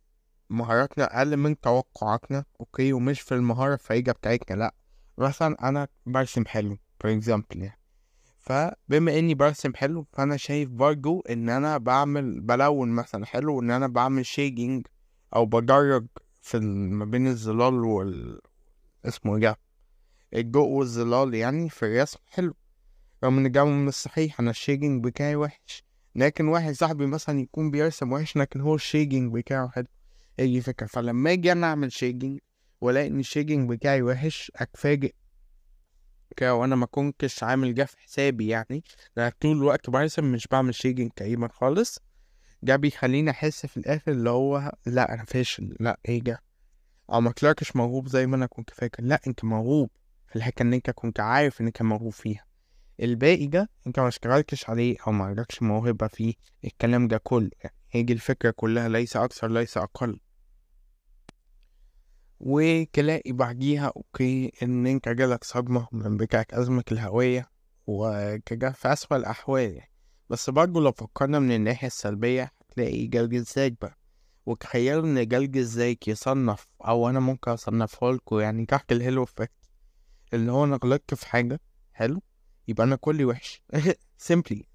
[0.50, 4.74] مهاراتنا أقل من توقعاتنا okay؟ ومش في المهارة الفريدة بتاعتنا لأ.
[5.18, 7.78] مثلا أنا برسم حلو for example يعني.
[8.38, 13.86] فبما إني برسم حلو فأنا شايف برضو إن أنا بعمل بلون مثلا حلو وإن أنا
[13.86, 14.86] بعمل shading
[15.36, 16.06] أو بدرج
[16.42, 18.40] في ما بين الظلال وال
[19.04, 19.58] اسمه ده؟
[20.34, 22.54] الضوء والظلال يعني في الرسم حلو.
[23.24, 25.84] رغم إن ده مش صحيح أنا ال shading بتاعي وحش.
[26.14, 29.86] لكن واحد صاحبي مثلا يكون بيرسم وحش لكن هو ال shading بتاعه حلو.
[30.38, 32.40] هي دي فلما أجي أنا أعمل shading
[32.80, 35.14] وألاقي إن ال shading بتاعي وحش أتفاجئ
[36.42, 38.84] وأنا ما كنتش عامل ده في حسابي يعني.
[39.18, 41.98] أنا طول الوقت برسم مش بعمل shading تقريبا خالص.
[42.62, 45.76] ده بيخليني أحس في الآخر اللي هو لأ أنا فاشل.
[45.80, 46.42] لأ إيه ده؟
[47.12, 49.02] أو ما طلعتش موهوب زي ما أنا كنت فاكر.
[49.02, 49.90] لأ أنت موهوب.
[50.26, 52.44] في ان أنت كنت عارف انك موهوب فيها.
[53.00, 56.34] الباقي ده أنت ما اشتغلتش عليه أو ما عندكش موهبة فيه.
[56.64, 57.50] الكلام ده كله.
[57.64, 58.88] يعني هي دي الفكرة كلها.
[58.88, 60.20] ليس أكثر ليس أقل.
[62.40, 67.50] وتلاقي بعديها أوكي إن أنت جالك صدمة من بتاعك أزمة الهوية
[67.86, 69.90] وكده في أسوأ الأحوال يعني.
[70.30, 73.98] بس برضه لو فكرنا من الناحية السلبية هتلاقي جلد الذات بقى.
[74.46, 79.52] وتخيلوا إن جلد الذات يصنف أو أنا ممكن أصنفه لكم يعني تحت ال halo effect
[80.34, 81.60] اللي هو أنا غلطت في حاجة
[81.92, 82.22] حلو
[82.68, 83.62] يبقى أنا كلي وحش.
[84.18, 84.68] simply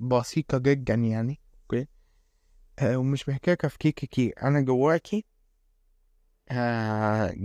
[0.00, 1.86] بسيطة جدا يعني okay.
[2.78, 4.34] آه ومش محتاج تفكير كتير.
[4.42, 5.24] أنا دلوقتي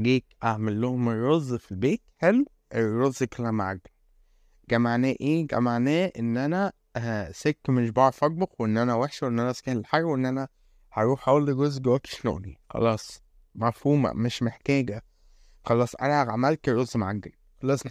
[0.01, 3.79] جيت أعمل لهم الرز في البيت حلو؟ الرز كان معجن
[4.69, 9.23] ده معناه إيه؟ ده معناه إن أنا آه سك مش بعرف أطبخ وإن أنا وحش
[9.23, 10.47] وإن أنا سكين الحاجة وإن أنا
[10.91, 13.23] هروح أقول لجوز جواك شنوني خلاص.
[13.55, 15.03] مفهومة مش محتاجة.
[15.65, 17.31] خلاص أنا عملت رز معجن.
[17.61, 17.83] خلاص.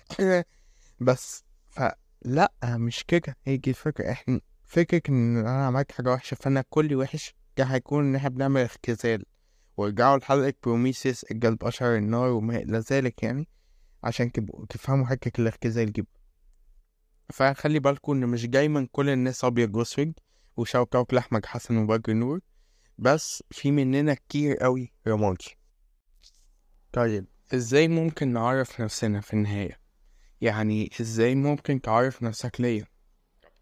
[1.01, 1.45] بس.
[1.71, 3.37] فلأ مش كده.
[3.45, 4.11] هي دي الفكرة.
[4.11, 8.61] إحنا فكرة إن أنا عملت حاجة وحشة فأنا كلي وحش ده هيكون إن إحنا بنعمل
[8.61, 9.25] اختزال.
[9.77, 13.49] ورجعوا لحلقة بروميسيس الجلب أشهر النار وما إلى ذلك يعني
[14.05, 14.33] عشان
[14.69, 16.07] تفهموا حكة الاختزال دي
[17.31, 20.13] فخلي بالكم إن مش دايما كل الناس أبيض وأسود
[20.57, 22.41] وشوكة لأحمد حسن وبدر نور
[22.99, 25.57] بس في مننا كتير قوي رمادي.
[26.93, 29.81] طيب إزاي ممكن نعرف نفسنا في النهاية؟
[30.41, 32.87] يعني إزاي ممكن تعرف نفسك ليا؟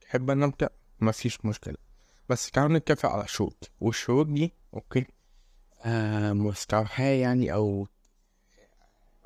[0.01, 0.71] تحب أنا أبدأ؟
[1.01, 1.77] مفيش مشكلة.
[2.29, 5.07] بس تعالوا نتفق على شروط والشروط دي أوكي؟
[5.83, 7.89] آه مستوحاة يعني أو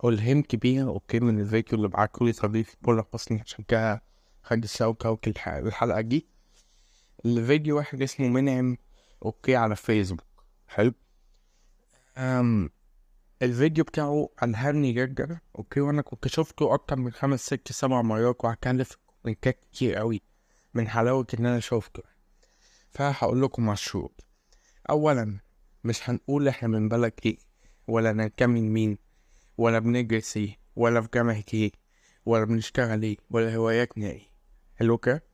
[0.05, 0.85] ألهمت بيها.
[0.85, 4.03] okay من الفيديو اللي بعتهولي صديقي بولا حسني عشان كده
[4.43, 6.27] خد الشوكة وكل الحلقة دي.
[7.27, 8.77] الفيديو واحد اسمه منعم.
[9.25, 10.27] okay على فيسبوك.
[10.69, 10.93] حلو.
[12.19, 12.71] أم
[13.43, 15.39] الفيديو بتاعه ألهمني جدا.
[15.59, 20.23] okay وأنا كنت شفته أكتر من خمس ست سبع مرات وهكلف كومنتات كتير أوي
[20.75, 22.03] من حلاوة إن أنا شوفته
[22.91, 24.25] فهقول لكم مشروط
[24.91, 25.41] أولا
[25.85, 27.39] مش هنقول إحنا من بلد إيه
[27.89, 28.99] ولا ننتمي لمين
[29.59, 31.73] ولا بندرس إيه ولا في جامعة إيه
[32.27, 34.23] ولا بنشتغل إيه ولا هواياتنا إيه.
[34.77, 35.25] حلو كده؟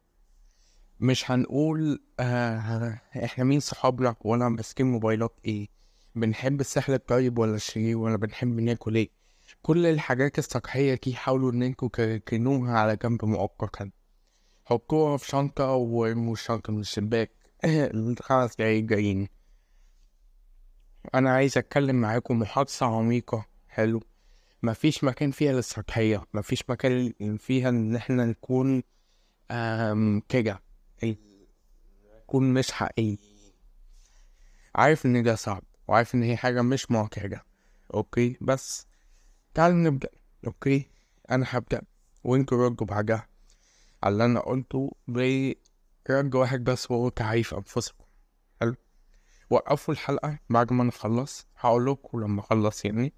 [1.00, 5.68] مش هنقول آه إحنا مين صحابنا ولا ماسكين موبايلات إيه
[6.14, 9.10] بنحب السحل الطيب ولا الشرير ولا بنحب ناكل إيه.
[9.62, 13.90] كل الحاجات السطحية دي حاولوا أنتوا تركنوها على جنب مؤقتا.
[14.64, 17.30] حطوها في شنطة وارموا الشنطة من الشباك.
[17.64, 19.28] الخمس دقايق جايين.
[21.14, 23.46] أنا عايز أتكلم معاكم محادثة عميقة.
[23.68, 24.02] حلو.
[24.62, 26.24] مفيش مكان فيها للسطحية.
[26.34, 28.82] مفيش مكان فيها إن إحنا نكون
[30.28, 30.62] كده.
[32.22, 33.28] نكون مش حقيقي
[34.74, 37.44] عارف إن ده صعب وعارف إن هي حاجة مش معتادة.
[37.94, 38.86] أوكي؟ بس
[39.54, 40.08] تعالوا نبدأ.
[40.46, 40.90] أوكي؟
[41.30, 41.82] أنا هبدأ.
[42.24, 43.26] وانتوا ردوا بعدها
[44.02, 47.99] على اللي أنا قلته برد واحد بس وهو تعريف أنفسكم حلو
[49.50, 51.46] وقفوا الحلقة بعد ما نخلص.
[51.58, 53.12] هقول لكم لما أخلص يعني.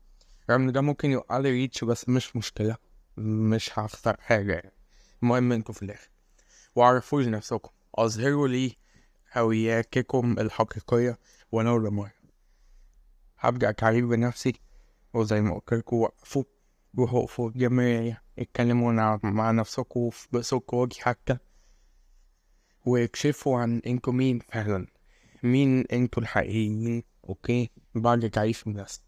[0.51, 2.77] رغم إن ده ممكن يوقع لي ريتش بس مش مشكلة.
[3.17, 4.73] مش هخسر حاجة يعني.
[5.23, 6.11] المهم أنتوا في الآخر.
[6.77, 7.71] وعرفوا لنفسكم.
[7.95, 8.77] أظهروا لي
[9.37, 11.19] هوياتكم الحقيقية
[11.53, 12.13] ولو لمرة
[13.39, 14.53] هبدأ تعريف بنفسي
[15.15, 16.45] وزي ما قلت لكم وقفوا
[16.99, 21.39] روحوا وقفوا جماعية اتكلموا مع نفسكم بصوت وجه حتى.
[22.87, 24.87] واكشفوا عن أنتوا مين فعلا.
[25.43, 29.03] مين أنتوا الحقيقيين okay؟ بعد تعريف الناس.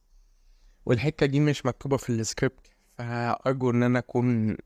[0.86, 2.66] والحتة دي مش مكتوبة في السكريبت
[2.98, 4.56] فأرجو إن أنا أكون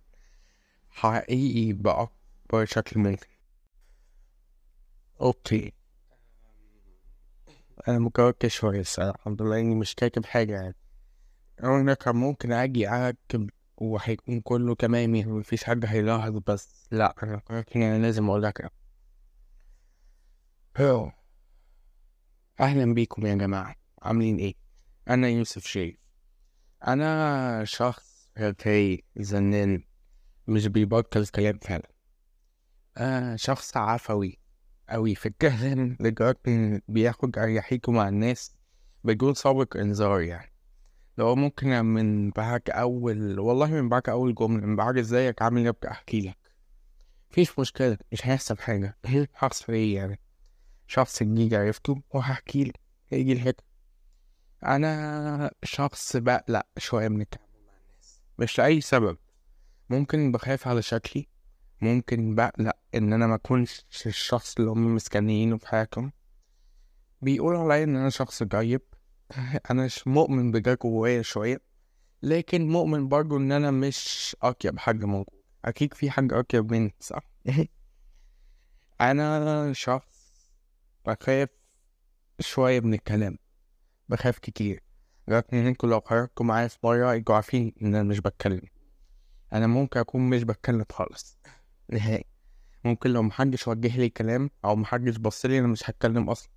[0.90, 3.26] حقيقي بأكبر شكل ممكن.
[5.20, 5.72] أوكي.
[7.88, 10.74] أنا مكركش شوية الصراحة الحمد لله إني مش كاتب حاجة يعني.
[11.62, 17.37] أنا كان ممكن أجي أكتب وهيكون كله تمام يعني مفيش حد هيلاحظ بس لأ أنا
[17.38, 18.72] قررت إن أنا لازم أقول لك.
[20.76, 21.12] هو.
[22.61, 23.75] أهلا بيكم يا جماعة.
[24.03, 24.55] عاملين إيه؟
[25.09, 25.97] أنا يوسف شريف.
[26.87, 29.83] أنا شخص ركي زنان
[30.47, 31.90] مش بيبطل كلام فعلا.
[32.97, 34.38] آه شخص عفوي
[34.90, 35.14] أوي.
[35.14, 38.57] في الكلام لدرجة بياخد أريحيته مع الناس
[39.05, 40.53] بدون سابق إنذار يعني.
[41.18, 45.90] لو ممكن من بعد أول والله من بعد أول جملة من بعد إزيك عامل أبقى
[45.90, 46.38] أحكي لك.
[47.31, 48.99] مفيش مشكلة مش هيحصل حاجة.
[49.35, 50.21] هحصل إيه يعني؟
[50.88, 53.68] شخص جديد عرفته وهحكي لك هيجي الحكاية
[54.64, 58.22] أنا شخص بقلق شوية من التعامل مع الناس.
[58.38, 59.16] مش لأي سبب.
[59.90, 61.29] ممكن بخاف على شكلي.
[61.81, 66.12] ممكن بقلق إن أنا ما أكونش الشخص اللي هم مستنيينه في حياتهم
[67.22, 68.83] بيقولوا عليا إن أنا شخص جيب
[69.70, 71.61] أنا مش مؤمن بده جوايا شوية.
[72.22, 75.42] لكن مؤمن برضه إن أنا مش أطيب حاجة موجود.
[75.64, 77.22] أكيد في حاجة أطيب مني صح؟
[79.01, 80.17] أنا شخص
[81.09, 81.49] بخاف
[82.40, 83.38] شوية من الكلام
[84.09, 84.83] بخاف كتير.
[85.29, 88.62] لكن أنتوا لو خرجتوا معايا في مرة أنتوا عارفين إن أنا مش بتكلم.
[89.53, 91.38] أنا ممكن أكون مش بتكلم خالص
[91.92, 92.25] نهائي.
[92.85, 96.51] ممكن لو محدش وجه لي كلام أو محدش بصلي أنا مش هتكلم أصلا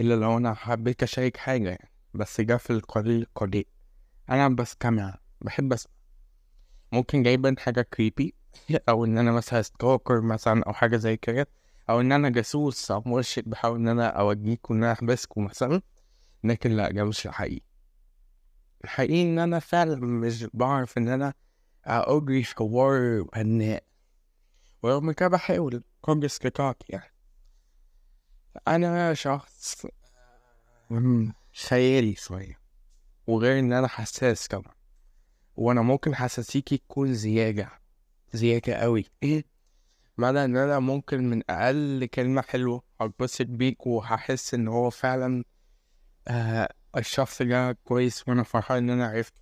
[0.00, 1.90] إلا لو أنا حبيت أشارك حاجة يعني.
[2.14, 3.64] بس جا في القليل القليل
[4.30, 5.92] أنا بستمع بحب أسمع.
[6.92, 8.34] ممكن جايبا حاجة creepy
[8.88, 11.46] أو إن أنا مثلا stalker مثلا أو حاجة زي كده.
[11.90, 15.82] أو إن أنا جاسوس أو مرشد بحاول إن أنا اوديكوا ان أنا احبسكوا مثلا
[16.44, 17.66] لكن لا ده مش الحقيقي
[18.84, 21.34] الحقيقي إن أنا فعلا مش بعرف إن أنا
[21.86, 23.84] اجري حوار بناء
[24.82, 27.12] ورغم كده بحاول قدر استطاعتي يعني.
[28.68, 29.86] أنا شخص
[31.68, 32.58] خيالي شوية
[33.26, 34.74] وغير إن أنا حساس كمان
[35.56, 37.70] وأنا ممكن حساسيتي تكون زيادة
[38.32, 39.44] زيادة قوي إيه
[40.18, 45.44] معنى إن أنا ممكن من أقل كلمة حلوة هتبسط بيك وهحس إن هو فعلا
[46.28, 49.40] آه الشخص ده كويس وأنا فرحان إن أنا عرفته.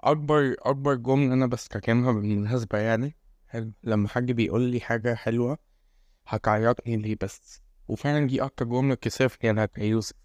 [0.00, 3.16] أكبر أكبر جملة أنا بستخدمها بالمناسبة يعني
[3.84, 5.58] لما حد بيقول لي حاجة حلوة
[6.26, 7.60] هتعيطني ليه بس.
[7.88, 10.16] وفعلا دي أكتر جملة كسفتني أنا كيوسف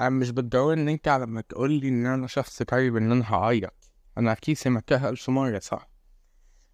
[0.00, 3.74] أنا مش بالضرورة إن أنت لما تقول لي إن أنا شخص طيب إن أنا هعيط.
[4.18, 5.91] أنا أكيد سمعتها ألف مرة صح؟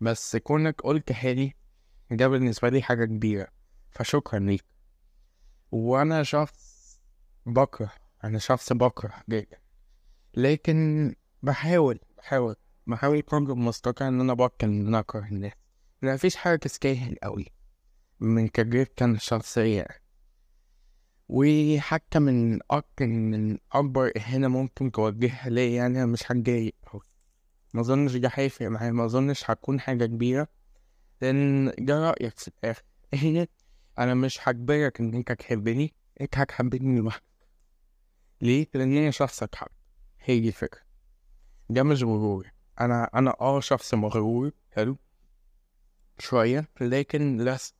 [0.00, 1.54] بس كونك قلتها لي
[2.10, 3.48] ده بالنسبة لي حاجة كبيرة
[3.90, 4.64] فشكرا ليك.
[5.70, 6.78] وأنا شخص
[7.46, 7.92] بكره
[8.24, 9.58] أنا شخص بكره جدا.
[10.34, 12.56] لكن بحاول بحاول
[12.86, 15.52] بحاول قدر المستطاع إن أنا أبطل إن أنا أكره الناس.
[16.02, 17.46] مفيش حاجة تستاهل قوي
[18.20, 19.86] من تجربتي أنا الشخصية.
[21.28, 27.00] وحتى من أكتر من أكبر إهانة ممكن توجهها ليا يعني أنا مش هتضايق أوي
[27.74, 30.48] مظنش ده هيفرق معايا مظنش هتكون حاجة كبيرة
[31.22, 32.82] لأن ده رأيك في الآخر.
[33.98, 37.22] أنا مش هجبرك إن أنت تحبني أنت هتحبني لوحدك.
[38.40, 39.68] ليه؟ لأن أنا شخص أتحب
[40.20, 40.80] هي دي الفكرة.
[41.70, 42.50] ده مش غرور
[42.80, 44.96] أنا أنا أه شخص مغرور حلو؟
[46.18, 47.74] شوية لكن لست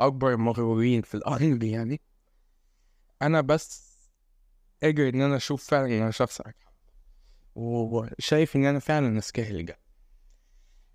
[0.00, 2.00] أكبر المغرورين في الأرض يعني.
[3.22, 3.98] أنا بس
[4.82, 6.67] قادر إن أنا أشوف فعلا أنا شخص أتحب
[7.58, 9.78] وشايف إن أنا فعلا أستاهل ده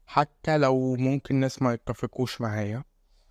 [0.05, 2.83] حتى لو ممكن ناس ما يتفقوش معايا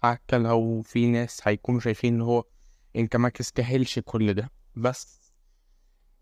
[0.03, 2.45] حتى لو في ناس هيكونوا شايفين إن هو
[2.97, 4.51] أنت ما تستاهلش كل ده.
[4.77, 5.33] بس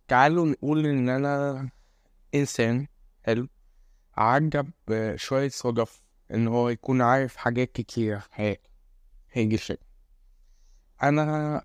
[0.09, 1.69] تعالوا نقول إن أنا
[2.35, 2.87] إنسان
[3.23, 3.49] حلو.
[4.17, 4.71] عجب
[5.15, 8.71] شوية صدف إن هو يكون عارف حاجات كتيرة في حياته
[9.33, 9.81] هيجي شيء.
[11.03, 11.63] أنا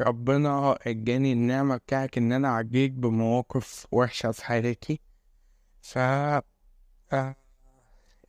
[0.00, 5.00] ربنا اداني النعمة بتاعت إن أنا عديت بمواقف وحشة في حياتي.
[5.82, 5.98] ف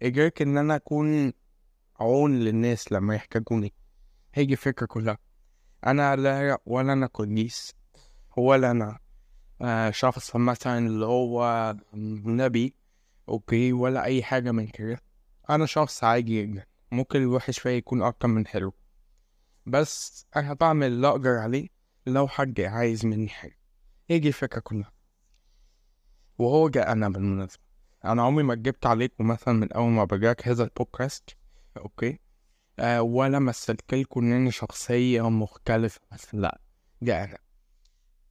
[0.04, 1.34] قدرت إن أنا أكون
[2.00, 3.74] عون للناس لما يحتاجوني.
[4.34, 5.18] هي دي الفكرة كلها.
[5.88, 7.74] أنا لا ولا أنا كويس
[8.38, 9.00] ولا أنا
[9.62, 11.76] آه شخص مثلا اللي هو
[12.26, 12.76] نبي
[13.30, 15.00] أوكي ولا أي حاجة من كده.
[15.50, 16.66] أنا شخص عادي جدا.
[16.92, 18.74] ممكن الوحش فيا يكون أكتر من حلو.
[19.66, 21.68] بس أنا بعمل اللي أقدر عليه
[22.06, 23.58] لو حد عايز مني حاجة.
[24.10, 24.92] هي دي الفكرة كلها.
[26.38, 27.64] وهو جا أنا بالمناسبة.
[28.06, 31.30] أنا عمري ما كدبت عليكم مثلا من أول ما بدأت هذا البودكاست.
[31.78, 32.20] okay؟
[32.80, 36.62] آه ولا مثلت لكم إن أنا شخصية مختلفة بس لأ
[37.02, 37.38] ده أنا.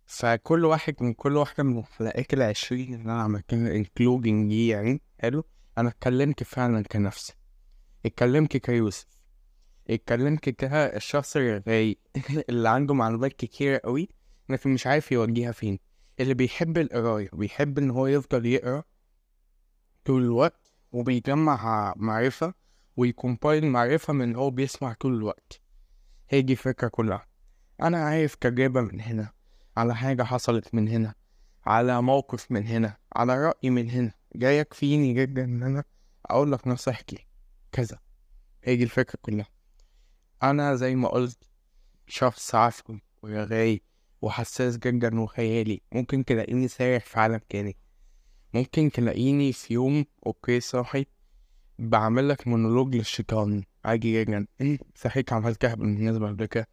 [0.06, 5.44] فكل واحد من كل واحدة من الحلقات العشرين اللي أنا عملتها including دي يعني حلو؟
[5.78, 7.34] أنا اتكلمت فعلا كنفسي.
[8.06, 9.06] اتكلمت كيوسف.
[9.94, 11.98] اتكلمت كده الشخص الرايق
[12.50, 14.08] اللي عنده معلومات كتيرة قوي
[14.48, 15.78] لكن مش عارف يوجهها فين.
[16.20, 18.82] اللي بيحب القراية بيحب إن هو يفضل يقرأ
[20.04, 22.54] طول الوقت وبيجمع معرفة
[22.96, 25.60] ويكومبايل معرفة من هو بيسمع طول الوقت.
[26.28, 27.26] هي دي الفكرة كلها.
[27.82, 29.32] أنا عارف تجربة من هنا
[29.76, 31.14] على حاجة حصلت من هنا
[31.66, 34.12] على موقف من هنا على رأي من هنا.
[34.36, 35.84] جاي يكفيني جدا إن أنا
[36.26, 37.26] أقول لك نصيحتي.
[37.72, 37.98] كذا.
[38.64, 39.46] هي دي الفكرة كلها.
[40.42, 41.38] أنا زي ما قلت
[42.06, 43.82] شخص عفوي ورغاي
[44.22, 45.80] وحساس جدا وخيالي.
[45.92, 47.76] ممكن تلاقيني سارح في عالم تاني.
[48.54, 51.06] ممكن تلاقيني في يوم okay صاحي.
[51.78, 53.62] بعمل لك مونولوج للشيطان.
[53.84, 54.46] عادي جدا.
[54.94, 56.68] صحيت عملتها بالمناسبة قبل كده.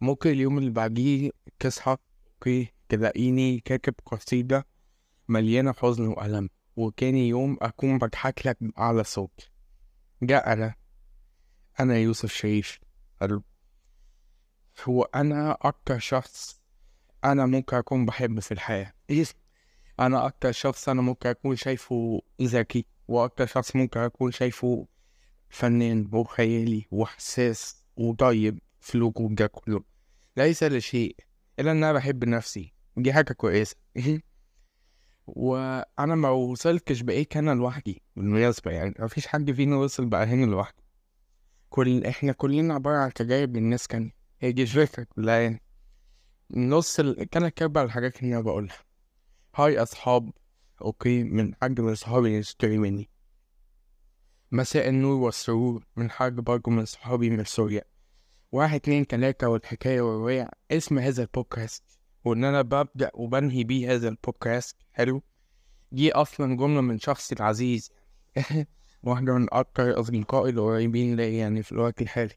[0.00, 1.96] ممكن اليوم اللي بعديه تصحى
[2.34, 4.66] okay تلاقيني كاتب قصيدة
[5.28, 6.48] مليانة حزن وألم.
[6.76, 9.50] وتاني يوم أكون بضحك لك بأعلى صوت.
[10.22, 10.74] ده أنا.
[11.80, 12.83] أنا يوسف شريف.
[13.24, 13.42] حلو
[14.88, 16.60] هو أنا أكتر شخص
[17.24, 18.92] أنا ممكن أكون بحب في الحياة.
[20.00, 24.86] أنا أكتر شخص أنا ممكن أكون شايفه ذكي وأكتر شخص ممكن أكون شايفه
[25.48, 29.84] فنان وخيالي وحساس وطيب في الوجود ده كله.
[30.36, 31.16] ليس لشيء
[31.58, 32.72] إلا إن أنا بحب نفسي.
[32.96, 33.76] دي حاجة كويسة.
[35.26, 38.94] وأنا ما وصلتش بقيت أنا لوحدي بالمناسبة يعني.
[38.98, 40.83] مفيش حد فينا وصل بقى هنا لوحده.
[41.74, 44.10] كل إحنا كلنا عبارة عن تجارب للناس كان
[44.40, 45.62] هي دي الفكرة كلها يعني.
[46.50, 47.30] نص ال...
[47.30, 48.76] تلات أرباع الحاجات اللي أنا بقولها.
[49.54, 50.30] هاي أصحاب
[50.82, 53.10] أوكي من حد من صحابي يشتري مني.
[54.52, 57.82] مساء النور والسرور من حد برضه من صحابي من سوريا.
[58.52, 60.48] واحد اتنين تلاتة والحكاية والرواية.
[60.70, 61.82] اسم هذا البودكاست
[62.24, 64.76] وإن أنا ببدأ وبنهي بيه هذا البودكاست.
[64.92, 65.22] حلو؟
[65.92, 67.90] دي أصلا جملة من شخصي العزيز.
[69.06, 72.34] واحدة من أكتر أصدقائي القريبين ليا يعني في الوقت الحالي.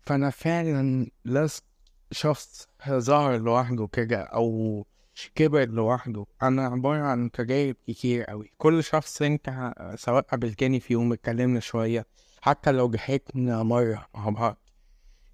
[0.00, 1.64] فأنا فعلا لست
[2.10, 4.86] شخص ظهر لوحده كده أو
[5.34, 6.26] كبر لوحده.
[6.42, 8.52] أنا عبارة عن تجارب كتير أوي.
[8.58, 12.06] كل شخص أنت سواء قابلتني في يوم اتكلمنا شوية
[12.40, 14.58] حتى لو ضحكنا مرة مع بعض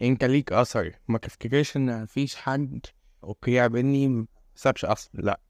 [0.03, 0.93] أنت ليك أثر.
[1.09, 2.87] ما تفتكرش إن مفيش حد
[3.25, 5.11] أوكي قابلني مسابش أثر.
[5.15, 5.41] لأ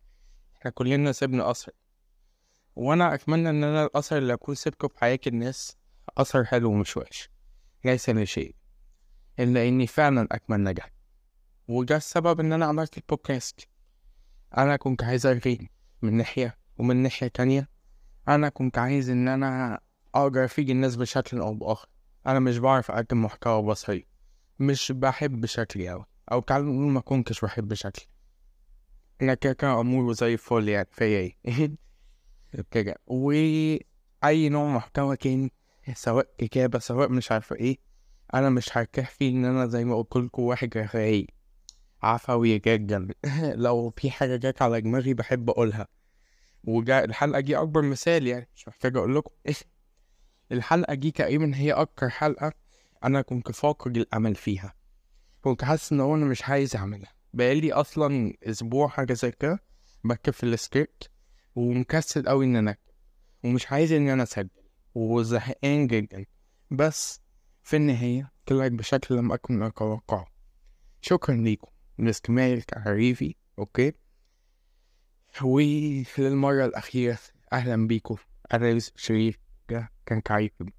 [0.57, 1.73] إحنا كلنا سيبنا أثر.
[2.81, 5.77] وأنا أتمنى إن أنا الأثر اللي أكون سبته في حياة الناس
[6.19, 7.31] أثر حلو ومش وحش.
[7.85, 8.55] ليس لشيء
[9.39, 10.83] إلا إني فعلا أتمنى ده.
[11.69, 13.69] وده السبب إن أنا عملت البودكاست.
[14.59, 15.71] أنا كنت عايز أرغي
[16.03, 17.69] من ناحية ومن ناحية تانية.
[18.29, 19.81] أنا كنت عايز إن أنا
[20.15, 21.89] أقدر أفيد الناس بشكل أو بآخر.
[22.27, 24.07] أنا مش بعرف أقدم محتوى بصري.
[24.59, 26.05] مش بحب شكلي أوي.
[26.33, 28.07] أو تعالوا نقول ما كنتش بحب شكلي
[29.23, 30.89] أنا كده كده أمور زي الفل يعني.
[30.93, 31.77] فيا إيه؟
[32.71, 35.53] كده وأي نوع محتوى تاني
[35.95, 37.79] سواء كتابة سواء مش عارفة إيه
[38.35, 38.69] أنا مش
[39.19, 41.27] فيه إن أنا زي ما قلت لكم واحد رغاي
[42.03, 43.09] عفوي جدا.
[43.65, 45.89] لو في حاجة جت على دماغي بحب أقولها.
[46.65, 49.35] وجا الحلقة دي أكبر مثال يعني مش محتاج أقول لكم.
[50.53, 52.53] الحلقة دي تقريبا هي أكتر حلقة
[53.05, 54.75] أنا كنت فاقد الأمل فيها.
[55.43, 57.13] كنت حاسس إن هو أنا مش عايز أعملها.
[57.35, 59.63] بقالي أصلا أسبوع حاجة زي كده
[60.05, 61.11] بكتب في السكريبت.
[61.57, 62.93] ومكسل إن أنا أكتب
[63.45, 64.49] ومش عايز إن أنا أسجل
[64.95, 66.25] وزهقان جدا.
[66.71, 67.21] بس
[67.63, 70.27] في النهاية طلعت بشكل لم أكن أتوقعه
[71.01, 73.93] شكرا ليكم لاستماع التعريفي أوكي؟
[75.43, 77.19] وللمرة الأخيرة
[77.53, 78.17] أهلا بيكم.
[78.55, 79.39] أنا يوسف شريف
[79.69, 80.73] ده كان تعريفي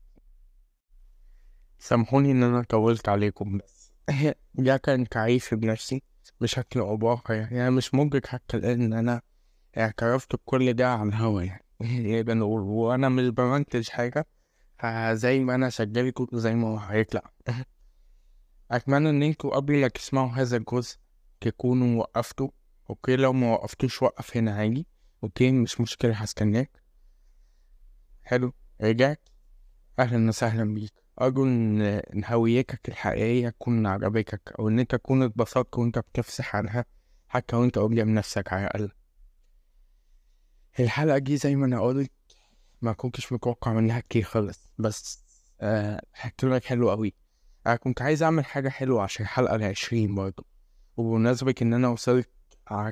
[1.79, 3.91] سامحوني إن أنا طولت عليكم بس
[4.53, 6.03] ده كان تعريفي بنفسي
[6.41, 7.33] بشكل بآخر.
[7.33, 9.21] يعني مش مدرك حتى إن أنا
[9.77, 11.63] اعترفت بكل ده على الهوا يعني.
[12.33, 14.27] نقول وأنا مش بمنتج حاجة
[14.79, 17.31] فزي ما أنا سجلته زي ما هو هيطلع.
[18.71, 20.97] أتمنى إن أنتوا قبل ما تسمعوا هذا الجزء
[21.41, 22.49] تكونوا وقفتوا.
[22.89, 24.87] okay لو ما وقفتوش وقف هنا عادي.
[25.23, 26.81] okay مش مشكلة هستناك.
[28.23, 29.29] حلو رجعت.
[29.99, 30.93] أهلا وسهلا بيك.
[31.21, 36.85] أرجو إن إن هويتك الحقيقية تكون عجبتك أو إن أنت تكون اتبسطت وأنت بتفصح عنها
[37.27, 38.91] حتى وأنت قدام نفسك على الأقل.
[40.79, 42.11] الحلقة دي زي ما أنا قلت
[42.81, 45.23] ما كنتش متوقع منها كتير خالص بس
[45.61, 46.01] آه
[46.37, 47.13] طلعت حلو أوي
[47.67, 50.45] أنا كنت عايز أعمل حاجة حلوة عشان الحلقة العشرين برضه.
[50.97, 52.29] وبمناسبة إن أنا وصلت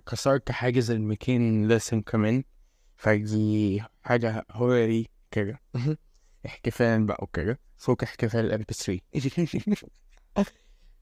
[0.05, 2.43] كسرت حاجز الميتين لسن كمان
[2.97, 5.61] فدي حاجة هوري كده.
[6.45, 7.59] احتفال بقى وكده.
[7.77, 8.99] فوق احتفال ام بي 3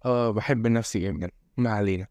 [0.05, 1.32] آه بحب نفسي جدا.
[1.57, 2.07] ما علينا.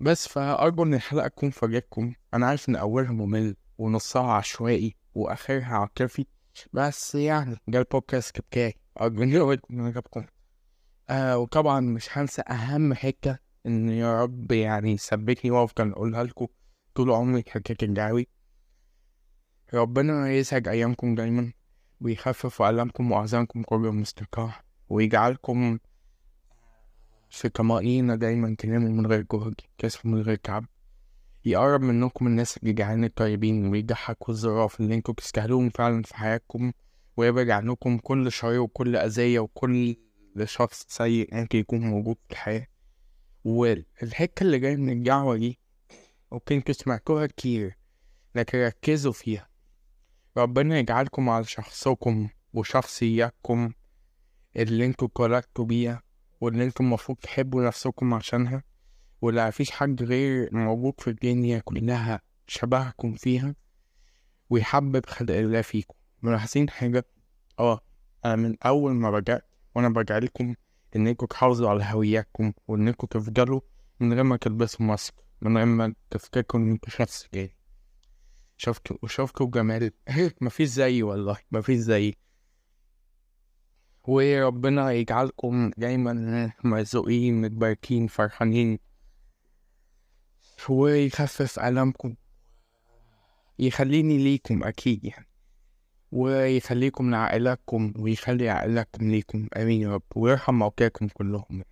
[0.00, 2.14] بس فأرجو إن الحلقة تكون فاجئتكم.
[2.34, 6.26] أنا عارف إن أولها ممل ونصها عشوائي وآخرها عاطفي
[6.72, 8.74] بس يعني ده البودكاست بتاعي.
[9.00, 10.24] أرجو إن عجبكم
[11.10, 16.46] آه وطبعا مش هنسى أهم حتة إن يا رب يعني يثبتني وأفضل أقولها لكم
[16.94, 18.28] طول عمري حكاية الدعوي
[19.74, 21.52] ربنا يسعد أيامكم دايما
[22.00, 24.52] ويخفف ألمكم وأحزانكم كل مستقر
[24.88, 25.78] ويجعلكم
[27.30, 30.64] في طمأنينة دايما تناموا من غير جهد كسب من غير تعب.
[31.44, 36.72] يقرب منكم الناس الجدعان الطيبين ويضحكوا الظراف اللي أنتوا تستاهلوهم فعلا في حياتكم
[37.16, 39.96] ويبعد عنكم كل شر وكل أذية وكل
[40.44, 42.66] شخص سيء ممكن يكون موجود في الحياة.
[43.44, 45.58] والحكة اللي جاية من الدعوة دي
[46.32, 47.76] ممكن أنتوا سمعتوها كتير
[48.34, 49.48] لكن ركزوا فيها.
[50.36, 53.72] ربنا يجعلكم على شخصكم وشخصياتكم
[54.56, 56.02] اللي أنتوا اتولدتوا بيها.
[56.40, 58.62] واللي أنتوا المفروض تحبوا نفسكم عشانها
[59.22, 63.54] ولا مفيش حد غير موجود في الدنيا كلها شبهكم فيها
[64.50, 65.94] ويحبب خلق الله فيكم.
[66.22, 67.04] ملاحظين حاجة؟
[67.58, 67.80] آه
[68.24, 70.54] أنا من أول ما رجعت وأنا برجع لكم
[70.96, 73.60] إنكم تحافظوا على هويتكم وإنكم تفضلوا
[74.00, 77.56] من غير ما تلبسوا ماسك من غير ما تفتكروا إن أنتوا شخص تاني.
[78.56, 79.90] شفتوا وشفتوا جمال؟
[80.40, 82.16] مفيش زيي والله مفيش زيي.
[84.08, 88.78] وربنا يجعلكم دايما مرزوقين متباركين فرحانين.
[90.68, 92.14] ويخفف ألمكم
[93.58, 95.28] يخليني ليكم أكيد يعني.
[96.12, 99.48] ويخليكم لعائلاتكم ويخلي عائلاتكم ليكم.
[99.56, 100.02] آمين يا رب.
[100.16, 101.64] ويرحم موتاكم كلهم.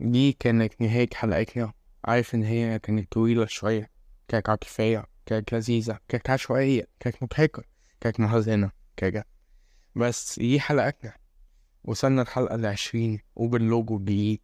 [0.00, 1.72] دي كانت نهاية حلقتنا.
[2.04, 3.90] عارف إن هي كانت طويلة شوية.
[4.28, 7.62] كانت عاطفية كانت لذيذة كانت عشوائية كانت مضحكة
[8.00, 8.70] كانت محزنة.
[8.96, 9.31] كده.
[9.96, 11.12] بس دي حلقتنا
[11.84, 14.40] وصلنا الحلقة العشرين وباللوجو الجديد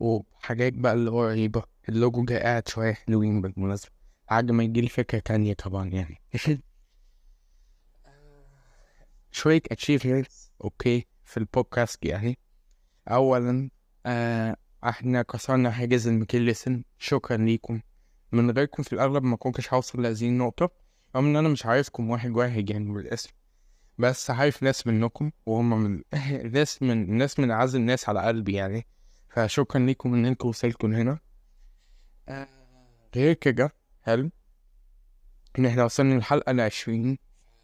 [0.00, 3.90] وحاجات بقى اللي هو غريبة اللوجو ده قاعد شوية حلوين بالمناسبة.
[4.30, 6.20] بعد ما يجيلي فكرة تانية طبعا يعني.
[9.32, 12.38] شوية achievements okay في البودكاست يعني.
[13.08, 13.70] اولا
[14.06, 17.80] آه إحنا كسرنا حاجز الميتين listen شكرا ليكم.
[18.32, 20.70] من غيركم في الأغلب ما كنتش هوصل لهذه النقطة.
[21.16, 23.30] رغم إن أنا مش عارفكم واحد واحد يعني بالاسم.
[24.00, 26.02] بس عارف ناس منكم وهم من
[26.56, 28.86] ناس من ناس من أعز الناس على قلبي يعني.
[29.28, 31.18] فشكرا ليكم إن أنتوا وصلتوا هنا
[32.28, 32.48] آه
[33.16, 34.30] غير كده حلو.
[35.58, 37.18] إن إحنا وصلنا للحلقة العشرين.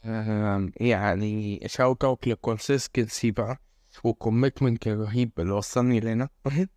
[0.05, 3.61] آه يعني shout out لل consistency بقى
[4.04, 6.28] وال commitment الرهيب اللي وصلني لهنا.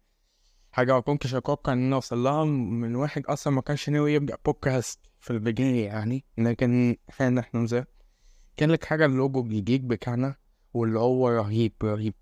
[0.71, 2.45] حاجة ما كنتش أتوقع إن أنا أوصل لها.
[2.45, 6.25] من واحد أصلا ما كانش ناوي يبدأ بودكاست في البداية يعني.
[6.37, 7.85] لكن إحنا إحنا زي
[8.59, 10.35] كان لك حاجة اللوجو الجديد بتاعنا
[10.73, 12.13] واللي هو رهيب رهيب.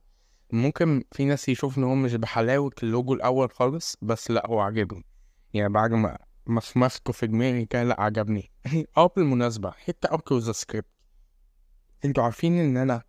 [0.52, 5.04] ممكن في ناس يشوف إن هو مش بحلاوة اللوجو الأول خالص بس لأ هو عاجبهم
[5.54, 6.18] يعني بعد ما
[6.48, 8.52] مخمخته في دماغي كده لأ عجبني.
[8.98, 10.88] آه بالمناسبة حتة off the script
[12.06, 13.04] أنتوا عارفين إن أنا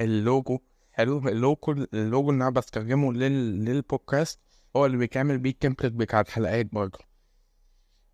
[0.00, 0.58] اللوجو
[0.92, 3.64] حلو؟ اللوجو اللوجو اللي أنا بستخدمه لل...
[3.64, 4.40] للبودكاست
[4.76, 6.98] هو اللي بيكمل بيه ال template بتاع الحلقات برضه.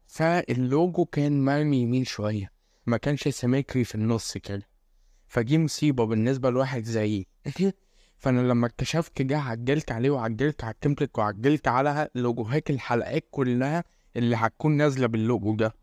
[0.07, 2.59] فاللوجو كان مرمي يمين شوية.
[2.86, 4.68] ما كانش symmetry في النص كده.
[5.26, 7.26] فدي مصيبة بالنسبة لواحد زيي.
[8.18, 13.84] فأنا لما اكتشفت ده عدلت عليه وعدلت على ال template وعدلت على لوجوهات الحلقات كلها
[14.16, 15.74] اللي هتكون نازلة باللوجو ده.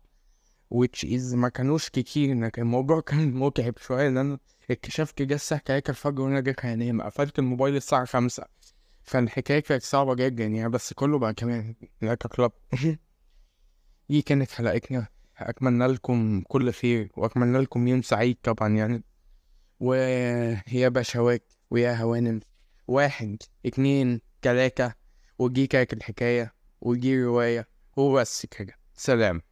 [0.74, 4.38] Which is ما كانوش كتير كان الموضوع كان متعب شوية أنا
[4.70, 8.44] اكتشفت ده الساعة تلاتة الفجر وأنا جاي هنام قفلت الموبايل الساعة خمسة.
[9.02, 12.52] فالحكاية كانت صعبة جدا يعني بس كله بقى كمان لايك كلاب
[14.10, 15.17] دي كانت حلقتنا.
[15.38, 19.02] أتمنى لكم كل خير وأتمنى لكم يوم سعيد طبعا يعني.
[19.80, 22.40] ويا بشوات ويا هوانم.
[22.88, 23.36] واحد
[23.66, 24.92] اتنين تلاتة.
[25.38, 27.68] ودي كانت الحكاية ودي رواية.
[27.96, 28.74] وبس كده.
[28.94, 29.42] سلام.